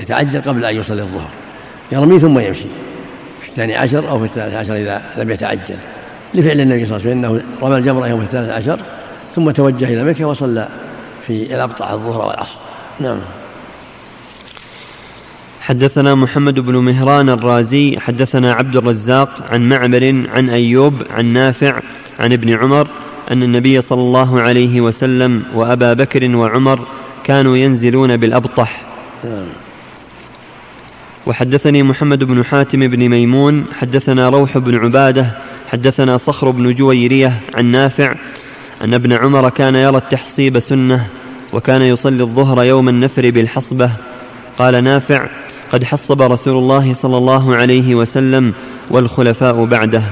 يتعجل 0.00 0.40
قبل 0.40 0.64
أن 0.64 0.76
يصلي 0.76 1.02
الظهر. 1.02 1.30
يرمي 1.92 2.20
ثم 2.20 2.38
يمشي 2.38 2.66
في 3.40 3.48
الثاني 3.48 3.76
عشر 3.76 4.10
أو 4.10 4.18
في 4.18 4.24
الثالث 4.24 4.54
عشر 4.54 4.76
إذا 4.76 5.02
لم 5.16 5.30
يتعجل. 5.30 5.76
لفعل 6.34 6.60
النبي 6.60 6.84
صلى 6.84 6.96
الله 6.96 7.10
عليه 7.10 7.18
وسلم 7.18 7.24
أنه 7.24 7.42
رمى 7.62 7.76
الجمرة 7.76 8.08
يوم 8.08 8.20
الثالث 8.20 8.50
عشر 8.50 8.80
ثم 9.34 9.50
توجه 9.50 9.84
إلى 9.84 10.04
مكة 10.04 10.24
وصلى 10.24 10.68
في 11.26 11.54
الأبطع 11.54 11.92
الظهر 11.92 12.26
والعصر. 12.26 12.54
نعم. 13.00 13.18
حدثنا 15.60 16.14
محمد 16.14 16.60
بن 16.60 16.76
مهران 16.76 17.28
الرازي 17.28 17.98
حدثنا 17.98 18.52
عبد 18.52 18.76
الرزاق 18.76 19.28
عن 19.50 19.68
معمر 19.68 20.24
عن 20.34 20.50
أيوب 20.50 20.94
عن 21.10 21.26
نافع 21.26 21.80
عن 22.20 22.32
ابن 22.32 22.54
عمر 22.54 22.88
أن 23.30 23.42
النبي 23.42 23.80
صلى 23.80 24.00
الله 24.00 24.40
عليه 24.40 24.80
وسلم 24.80 25.42
وأبا 25.54 25.92
بكر 25.92 26.36
وعمر 26.36 26.86
كانوا 27.24 27.56
ينزلون 27.56 28.16
بالأبطح. 28.16 28.82
وحدثني 31.26 31.82
محمد 31.82 32.24
بن 32.24 32.44
حاتم 32.44 32.88
بن 32.88 33.08
ميمون 33.08 33.64
حدثنا 33.80 34.28
روح 34.28 34.58
بن 34.58 34.76
عبادة 34.78 35.26
حدثنا 35.74 36.16
صخر 36.16 36.50
بن 36.50 36.74
جويرية 36.74 37.40
عن 37.54 37.64
نافع 37.64 38.14
أن 38.84 38.94
ابن 38.94 39.12
عمر 39.12 39.48
كان 39.50 39.74
يرى 39.74 39.96
التحصيب 39.96 40.58
سنة 40.58 41.06
وكان 41.52 41.82
يصلي 41.82 42.22
الظهر 42.22 42.64
يوم 42.64 42.88
النفر 42.88 43.30
بالحصبة. 43.30 43.90
قال 44.58 44.84
نافع 44.84 45.26
قد 45.72 45.84
حصب 45.84 46.22
رسول 46.22 46.58
الله 46.58 46.94
صلى 46.94 47.16
الله 47.18 47.56
عليه 47.56 47.94
وسلم 47.94 48.52
والخلفاء 48.90 49.64
بعده. 49.64 50.02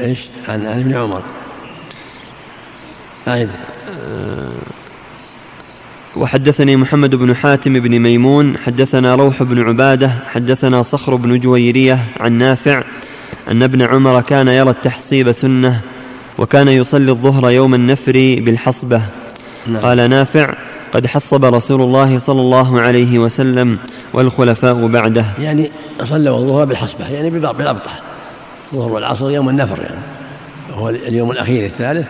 إيش؟ 0.00 0.18
عن 0.48 0.66
ابن 0.66 0.94
عمر. 0.94 1.22
أعيد 3.28 3.48
وحدثني 6.16 6.76
محمد 6.76 7.14
بن 7.14 7.36
حاتم 7.36 7.72
بن 7.72 7.98
ميمون 7.98 8.58
حدثنا 8.58 9.14
روح 9.14 9.42
بن 9.42 9.62
عبادة 9.62 10.12
حدثنا 10.32 10.82
صخر 10.82 11.14
بن 11.14 11.38
جويرية 11.38 11.98
عن 12.20 12.32
نافع 12.32 12.82
أن 13.50 13.62
ابن 13.62 13.82
عمر 13.82 14.20
كان 14.20 14.48
يرى 14.48 14.70
التحصيب 14.70 15.32
سنة 15.32 15.80
وكان 16.38 16.68
يصلي 16.68 17.10
الظهر 17.10 17.50
يوم 17.50 17.74
النفر 17.74 18.12
بالحصبة. 18.40 19.02
نعم. 19.66 19.82
قال 19.82 20.10
نافع 20.10 20.54
قد 20.92 21.06
حصب 21.06 21.44
رسول 21.44 21.80
الله 21.80 22.18
صلى 22.18 22.40
الله 22.40 22.80
عليه 22.80 23.18
وسلم 23.18 23.78
والخلفاء 24.12 24.86
بعده. 24.86 25.24
يعني 25.38 25.70
صلوا 26.04 26.38
الظهر 26.38 26.64
بالحصبة 26.64 27.08
يعني 27.08 27.30
بالأبطح. 27.30 28.02
الظهر 28.72 28.92
والعصر 28.92 29.30
يوم 29.30 29.48
النفر 29.48 29.82
يعني. 29.82 30.00
وهو 30.70 30.88
اليوم 30.88 31.30
الأخير 31.30 31.64
الثالث 31.64 32.06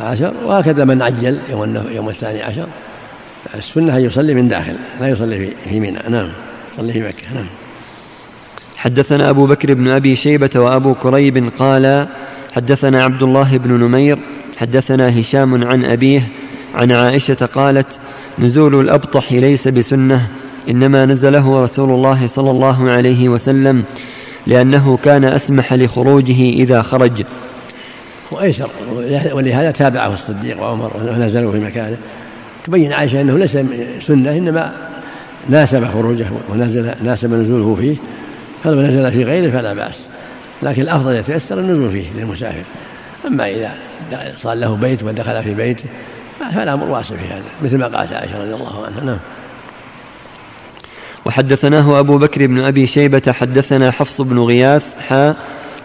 عشر 0.00 0.32
وهكذا 0.44 0.84
من 0.84 1.02
عجل 1.02 1.38
يوم 1.50 1.62
النفر 1.62 1.92
يوم 1.92 2.08
الثاني 2.08 2.42
عشر. 2.42 2.66
السنة 3.54 3.96
أن 3.96 4.04
يصلي 4.04 4.34
من 4.34 4.48
داخل 4.48 4.76
لا 5.00 5.08
يصلي 5.08 5.38
في 5.38 5.70
في 5.70 5.80
منى. 5.80 5.98
نعم 6.08 6.28
يصلي 6.74 6.92
في 6.92 7.00
مكة. 7.00 7.34
نعم. 7.34 7.46
حدثنا 8.76 9.30
أبو 9.30 9.46
بكر 9.46 9.74
بن 9.74 9.88
أبي 9.88 10.16
شيبة 10.16 10.50
وأبو 10.56 10.94
كريب 10.94 11.50
قال 11.58 12.06
حدثنا 12.52 13.04
عبد 13.04 13.22
الله 13.22 13.56
بن 13.56 13.72
نمير 13.72 14.18
حدثنا 14.56 15.20
هشام 15.20 15.64
عن 15.64 15.84
أبيه 15.84 16.28
عن 16.74 16.92
عائشة 16.92 17.46
قالت 17.54 17.86
نزول 18.38 18.80
الأبطح 18.80 19.32
ليس 19.32 19.68
بسنة 19.68 20.26
إنما 20.68 21.06
نزله 21.06 21.62
رسول 21.64 21.90
الله 21.90 22.26
صلى 22.26 22.50
الله 22.50 22.90
عليه 22.90 23.28
وسلم 23.28 23.84
لأنه 24.46 24.98
كان 25.04 25.24
أسمح 25.24 25.72
لخروجه 25.72 26.50
إذا 26.50 26.82
خرج. 26.82 27.24
وأيسر 28.30 28.70
ولهذا 29.32 29.70
تابعه 29.70 30.14
الصديق 30.14 30.62
وعمر 30.62 30.92
ونزلوا 30.96 31.52
في 31.52 31.58
مكانه. 31.58 31.96
تبين 32.66 32.92
عائشة 32.92 33.20
أنه 33.20 33.38
ليس 33.38 33.58
سنة 34.06 34.30
إنما 34.30 34.72
ناسب 35.48 35.86
خروجه 35.86 36.26
ونزل 36.52 36.90
ناسب 37.04 37.32
نزوله 37.32 37.74
فيه. 37.74 37.96
فلو 38.64 38.82
نزل 38.82 39.12
في 39.12 39.24
غيره 39.24 39.50
فلا 39.50 39.74
بأس. 39.74 39.98
لكن 40.62 40.82
الأفضل 40.82 41.14
يتيسر 41.14 41.58
النزول 41.58 41.90
فيه 41.90 42.06
للمسافر. 42.16 42.62
أما 43.26 43.50
إذا 43.50 43.70
صار 44.36 44.54
له 44.54 44.76
بيت 44.76 45.02
ودخل 45.02 45.42
في 45.42 45.54
بيته 45.54 45.84
فالأمر 46.54 46.84
واسع 46.84 47.16
في 47.16 47.24
هذا 47.24 47.42
مثل 47.62 47.78
ما 47.78 47.98
قالت 47.98 48.12
عائشة 48.12 48.38
رضي 48.38 48.54
الله 48.54 48.86
عنها. 48.86 49.04
نعم. 49.04 49.18
وحدثناه 51.26 52.00
أبو 52.00 52.18
بكر 52.18 52.46
بن 52.46 52.58
أبي 52.58 52.86
شيبة 52.86 53.22
حدثنا 53.32 53.90
حفص 53.90 54.20
بن 54.20 54.38
غياث 54.38 54.84
حا 55.08 55.34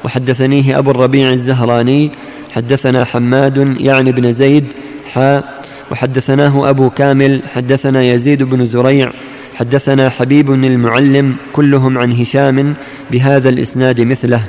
وحدثنيه 0.03 0.77
أبو 0.77 0.91
الربيع 0.91 1.29
الزهراني 1.29 2.11
حدثنا 2.51 3.05
حماد 3.05 3.75
يعني 3.79 4.11
بن 4.11 4.33
زيد 4.33 4.65
حا 5.05 5.43
وحدثناه 5.91 6.69
أبو 6.69 6.89
كامل 6.89 7.41
حدثنا 7.55 8.03
يزيد 8.03 8.43
بن 8.43 8.65
زريع 8.65 9.11
حدثنا 9.61 10.09
حبيب 10.09 10.51
المعلم 10.51 11.35
كلهم 11.53 11.97
عن 11.97 12.11
هشام 12.11 12.73
بهذا 13.11 13.49
الإسناد 13.49 14.01
مثله. 14.01 14.43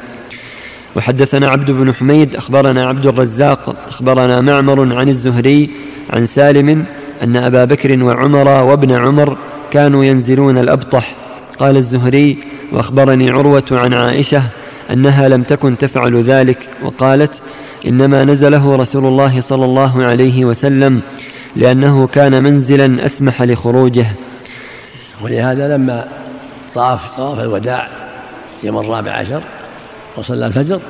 وحدثنا 0.97 1.49
عبد 1.49 1.71
بن 1.71 1.95
حميد 1.95 2.37
أخبرنا 2.37 2.85
عبد 2.87 3.07
الرزاق 3.07 3.77
أخبرنا 3.89 4.41
معمر 4.41 4.97
عن 4.97 5.09
الزهري 5.09 5.71
عن 6.11 6.27
سالم 6.27 6.85
أن 7.23 7.37
أبا 7.37 7.65
بكر 7.65 8.05
وعمر 8.05 8.49
وابن 8.49 8.93
عمر 8.93 9.37
كانوا 9.71 10.05
ينزلون 10.05 10.59
الأبطح. 10.59 11.17
قال 11.59 11.77
الزهري 11.77 12.39
وأخبرني 12.73 13.31
عروة 13.31 13.65
عن 13.73 13.95
عائشة 13.95 14.43
أنها 14.91 15.29
لم 15.29 15.43
تكن 15.43 15.79
تفعل 15.79 16.23
ذلك 16.23 16.69
وقالت 16.83 17.35
إنما 17.87 18.25
نزله 18.25 18.77
رسول 18.77 19.05
الله 19.05 19.41
صلى 19.41 19.65
الله 19.65 20.05
عليه 20.05 20.45
وسلم 20.45 21.01
لأنه 21.57 22.07
كان 22.07 22.43
منزلا 22.43 23.07
أسمح 23.07 23.43
لخروجه. 23.43 24.07
ولهذا 25.23 25.77
لما 25.77 26.09
طاف 26.75 27.17
طواف 27.17 27.39
الوداع 27.41 27.89
يوم 28.63 28.79
الرابع 28.79 29.11
عشر 29.11 29.43
وصلى 30.17 30.47
الفجر 30.47 30.81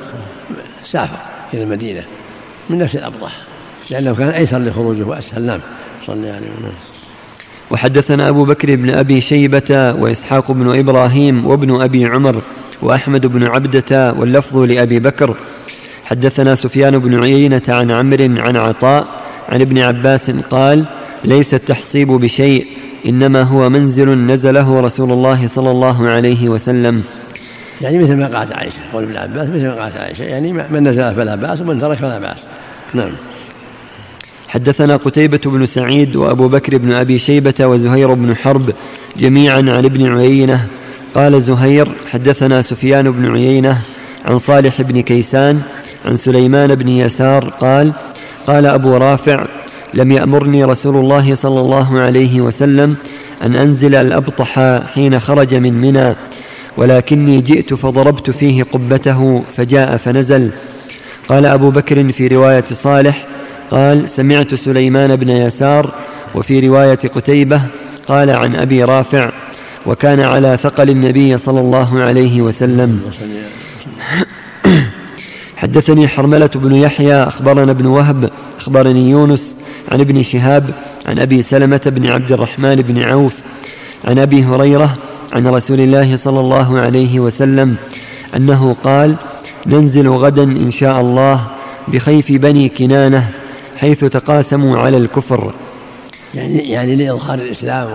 سافر 0.85 1.17
إلى 1.53 1.63
المدينة 1.63 2.03
من 2.69 2.77
نفس 2.77 2.95
الأبطح 2.95 3.31
لأنه 3.89 4.15
كان 4.15 4.27
أيسر 4.29 4.59
لخروجه 4.59 5.03
وأسهل. 5.03 5.45
نعم 5.45 5.59
صلى 6.05 6.29
عليه 6.29 6.47
وسلم. 6.57 6.71
وحدثنا 7.71 8.29
أبو 8.29 8.45
بكر 8.45 8.75
بن 8.75 8.89
أبي 8.89 9.21
شيبة 9.21 9.95
وإسحاق 9.99 10.51
بن 10.51 10.79
إبراهيم 10.79 11.45
وابن 11.45 11.81
أبي 11.81 12.05
عمر 12.05 12.41
وأحمد 12.81 13.25
بن 13.25 13.43
عبدة 13.43 14.13
واللفظ 14.13 14.57
لأبي 14.57 14.99
بكر. 14.99 15.35
حدثنا 16.05 16.55
سفيان 16.55 16.99
بن 16.99 17.23
عيينة 17.23 17.61
عن 17.67 17.91
عمرو 17.91 18.41
عن 18.41 18.57
عطاء 18.57 19.07
عن 19.49 19.61
ابن 19.61 19.79
عباس 19.79 20.31
قال 20.31 20.85
ليس 21.23 21.53
التحصيب 21.53 22.07
بشيء 22.07 22.67
إنما 23.05 23.41
هو 23.41 23.69
منزل 23.69 24.09
نزله 24.09 24.81
رسول 24.81 25.11
الله 25.11 25.47
صلى 25.47 25.71
الله 25.71 26.09
عليه 26.09 26.49
وسلم. 26.49 27.03
يعني 27.81 27.97
مثل 27.97 28.15
ما 28.15 28.37
قالت 28.37 28.51
عائشة 28.51 28.79
قول 28.93 29.03
ابن 29.03 29.17
عباس 29.17 29.47
مثل 29.49 29.67
ما 29.67 29.83
قالت 29.83 29.97
عائشة 29.97 30.23
يعني 30.23 30.53
من 30.53 30.87
نزل 30.87 31.15
فلا 31.15 31.35
بأس 31.35 31.61
ومن 31.61 31.79
ترك 31.79 31.97
فلا 31.97 32.19
بأس. 32.19 32.37
نعم. 32.93 33.11
حدثنا 34.47 34.95
قتيبة 34.95 35.41
بن 35.45 35.65
سعيد 35.65 36.15
وأبو 36.15 36.47
بكر 36.47 36.77
بن 36.77 36.91
أبي 36.91 37.19
شيبة 37.19 37.65
وزهير 37.65 38.13
بن 38.13 38.35
حرب 38.35 38.73
جميعا 39.17 39.57
عن 39.57 39.85
ابن 39.85 40.17
عيينة. 40.17 40.67
قال 41.15 41.41
زهير 41.41 41.87
حدثنا 42.09 42.61
سفيان 42.61 43.11
بن 43.11 43.31
عيينة 43.31 43.81
عن 44.25 44.39
صالح 44.39 44.81
بن 44.81 45.01
كيسان 45.01 45.61
عن 46.05 46.17
سليمان 46.17 46.75
بن 46.75 46.87
يسار 46.87 47.49
قال 47.49 47.93
قال 48.47 48.65
أبو 48.65 48.97
رافع 48.97 49.45
لم 49.93 50.11
يأمرني 50.11 50.63
رسول 50.63 50.95
الله 50.95 51.35
صلى 51.35 51.59
الله 51.59 51.99
عليه 51.99 52.41
وسلم 52.41 52.95
أن 53.43 53.55
أنزل 53.55 53.95
الأبطح 53.95 54.79
حين 54.93 55.19
خرج 55.19 55.55
من 55.55 55.73
منى 55.73 56.15
ولكني 56.77 57.41
جئت 57.41 57.73
فضربت 57.73 58.29
فيه 58.29 58.63
قبته 58.63 59.43
فجاء 59.57 59.97
فنزل. 59.97 60.51
قال 61.27 61.45
أبو 61.45 61.69
بكر 61.69 62.11
في 62.11 62.27
رواية 62.27 62.63
صالح 62.71 63.25
قال 63.71 64.09
سمعت 64.09 64.55
سليمان 64.55 65.15
بن 65.15 65.29
يسار 65.29 65.93
وفي 66.35 66.67
رواية 66.67 66.99
قتيبة 67.15 67.61
قال 68.07 68.29
عن 68.29 68.55
أبي 68.55 68.83
رافع 68.83 69.31
وكان 69.85 70.19
على 70.19 70.57
ثقل 70.61 70.89
النبي 70.89 71.37
صلى 71.37 71.59
الله 71.59 72.01
عليه 72.01 72.41
وسلم. 72.41 73.01
حدثني 75.57 76.07
حرملة 76.07 76.49
بن 76.55 76.75
يحيى 76.75 77.15
أخبرنا 77.15 77.71
ابن 77.71 77.85
وهب 77.85 78.29
أخبرني 78.59 79.09
يونس 79.09 79.55
عن 79.91 79.99
ابن 79.99 80.23
شهاب 80.23 80.69
عن 81.05 81.19
أبي 81.19 81.41
سلمة 81.41 81.81
بن 81.85 82.07
عبد 82.07 82.31
الرحمن 82.31 82.75
بن 82.75 83.03
عوف 83.03 83.33
عن 84.05 84.19
أبي 84.19 84.43
هريرة 84.43 84.97
عن 85.33 85.47
رسول 85.47 85.79
الله 85.79 86.15
صلى 86.15 86.39
الله 86.39 86.79
عليه 86.79 87.19
وسلم 87.19 87.75
أنه 88.35 88.75
قال 88.83 89.15
ننزل 89.65 90.09
غدا 90.09 90.43
إن 90.43 90.71
شاء 90.71 91.01
الله 91.01 91.47
بخيف 91.87 92.31
بني 92.31 92.69
كنانة 92.69 93.29
حيث 93.77 94.05
تقاسموا 94.05 94.79
على 94.79 94.97
الكفر 94.97 95.53
يعني 96.35 96.57
يعني 96.57 96.95
لإظهار 96.95 97.39
الإسلام. 97.39 97.89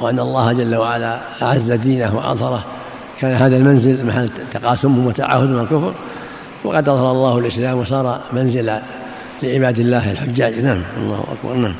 وأن 0.00 0.18
الله 0.18 0.52
جل 0.52 0.76
وعلا 0.76 1.20
أعز 1.42 1.72
دينه 1.72 2.16
وأظهره 2.16 2.64
كان 3.20 3.34
هذا 3.34 3.56
المنزل 3.56 4.06
محل 4.06 4.30
تقاسمهم 4.52 5.06
وتعاهدهم 5.06 5.60
الكفر 5.60 5.92
وقد 6.64 6.88
أظهر 6.88 7.10
الله 7.10 7.38
الإسلام 7.38 7.78
وصار 7.78 8.20
منزل 8.32 8.78
لعباد 9.42 9.78
الله 9.78 10.12
الحجاج. 10.12 10.64
نعم. 10.64 10.82
الله 10.98 11.24
أكبر. 11.32 11.54
نعم. 11.54 11.74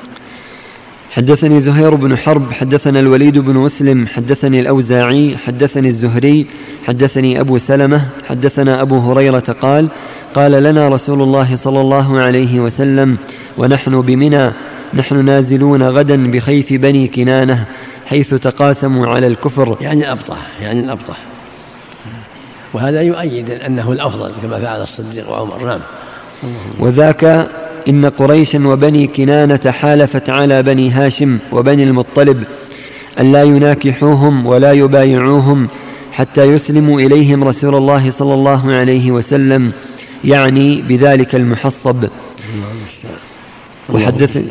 حدثني 1.10 1.60
زهير 1.60 1.94
بن 1.94 2.16
حرب 2.16 2.52
حدثنا 2.52 3.00
الوليد 3.00 3.38
بن 3.38 3.54
مسلم 3.54 4.06
حدثني 4.06 4.60
الأوزاعي 4.60 5.36
حدثني 5.36 5.88
الزهري 5.88 6.46
حدثني 6.86 7.40
أبو 7.40 7.58
سلمة 7.58 8.08
حدثنا 8.28 8.82
أبو 8.82 8.98
هريرة 8.98 9.56
قال 9.60 9.88
قال 10.34 10.52
لنا 10.52 10.88
رسول 10.88 11.22
الله 11.22 11.56
صلى 11.56 11.80
الله 11.80 12.20
عليه 12.20 12.60
وسلم 12.60 13.16
ونحن 13.58 14.00
بمنى 14.00 14.52
نحن 14.94 15.24
نازلون 15.24 15.82
غدا 15.82 16.30
بخيف 16.30 16.72
بني 16.72 17.06
كنانة 17.06 17.66
حيث 18.06 18.34
تقاسموا 18.34 19.06
على 19.06 19.26
الكفر. 19.26 19.76
يعني 19.80 20.00
الأبطح 20.00 20.38
يعني 20.62 20.80
الأبطح 20.80 21.16
وهذا 22.74 23.02
يؤيد 23.02 23.50
أنه 23.50 23.92
الأفضل 23.92 24.32
كما 24.42 24.58
فعل 24.58 24.82
الصديق 24.82 25.30
وعمر. 25.30 25.64
نعم. 25.64 25.80
وذاك 26.78 27.48
إن 27.88 28.06
قريشا 28.06 28.68
وبني 28.68 29.06
كنانة 29.06 29.70
حالفت 29.70 30.30
على 30.30 30.62
بني 30.62 30.90
هاشم 30.90 31.38
وبني 31.52 31.84
المطلب 31.84 32.44
أن 33.20 33.32
لا 33.32 33.42
يناكحوهم 33.42 34.46
ولا 34.46 34.72
يبايعوهم 34.72 35.68
حتى 36.12 36.44
يسلموا 36.44 37.00
إليهم 37.00 37.44
رسول 37.44 37.74
الله 37.74 38.10
صلى 38.10 38.34
الله 38.34 38.72
عليه 38.72 39.10
وسلم 39.10 39.72
يعني 40.24 40.82
بذلك 40.82 41.34
المحصب. 41.34 42.04
وحدثني 43.92 44.46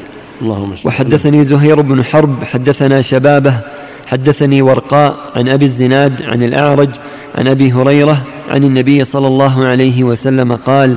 وحدثني 0.86 1.44
زهير 1.44 1.82
بن 1.82 2.04
حرب 2.04 2.44
حدثنا 2.44 3.02
شبابه 3.02 3.60
حدثني 4.08 4.62
ورقاء 4.62 5.18
عن 5.36 5.50
أبي 5.50 5.66
الزناد 5.66 6.22
عن 6.22 6.44
الأعرج 6.44 6.90
عن 7.36 7.48
أبي 7.48 7.72
هريرة 7.74 8.24
عن 8.50 8.64
النبي 8.64 9.06
صلى 9.06 9.28
الله 9.28 9.66
عليه 9.66 10.04
وسلم 10.04 10.56
قال 10.56 10.96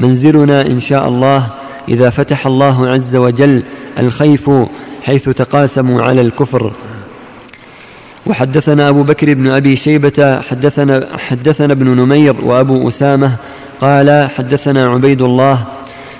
منزلنا 0.00 0.66
إن 0.66 0.80
شاء 0.80 1.08
الله 1.08 1.46
إذا 1.88 2.10
فتح 2.10 2.46
الله 2.46 2.88
عز 2.88 3.16
وجل 3.16 3.62
الخيف 3.98 4.50
حيث 5.02 5.28
تقاسموا 5.28 6.02
على 6.02 6.20
الكفر. 6.20 6.72
وحدثنا 8.26 8.88
أبو 8.88 9.02
بكر 9.02 9.34
بن 9.34 9.50
أبي 9.50 9.76
شيبة 9.76 10.40
حدثنا, 10.40 11.06
حدثنا 11.18 11.72
ابن 11.72 11.86
نمير 11.86 12.36
وأبو 12.44 12.88
أسامة 12.88 13.36
قال 13.80 14.28
حدثنا 14.36 14.86
عبيد 14.86 15.22
الله 15.22 15.64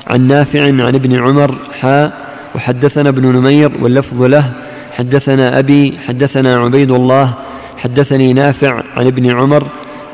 عن 0.07 0.27
نافع 0.27 0.63
عن 0.65 0.95
ابن 0.95 1.17
عمر 1.17 1.55
حاء 1.81 2.13
وحدثنا 2.55 3.09
ابن 3.09 3.27
نمير 3.27 3.73
واللفظ 3.83 4.23
له. 4.23 4.53
حدثنا 4.93 5.59
أبي 5.59 5.99
حدثنا 6.07 6.57
عبيد 6.57 6.91
الله 6.91 7.35
حدثني 7.77 8.33
نافع 8.33 8.83
عن 8.97 9.07
ابن 9.07 9.31
عمر 9.31 9.67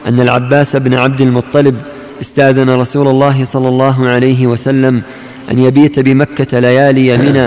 أن 0.07 0.21
العباس 0.21 0.77
بن 0.77 0.95
عبد 0.95 1.21
المطلب 1.21 1.77
استاذن 2.21 2.71
رسول 2.71 3.09
الله 3.09 3.45
صلى 3.45 3.69
الله 3.69 4.09
عليه 4.09 4.47
وسلم 4.47 5.03
أن 5.51 5.59
يبيت 5.59 5.99
بمكة 6.01 6.59
ليالي 6.59 7.17
منى. 7.17 7.47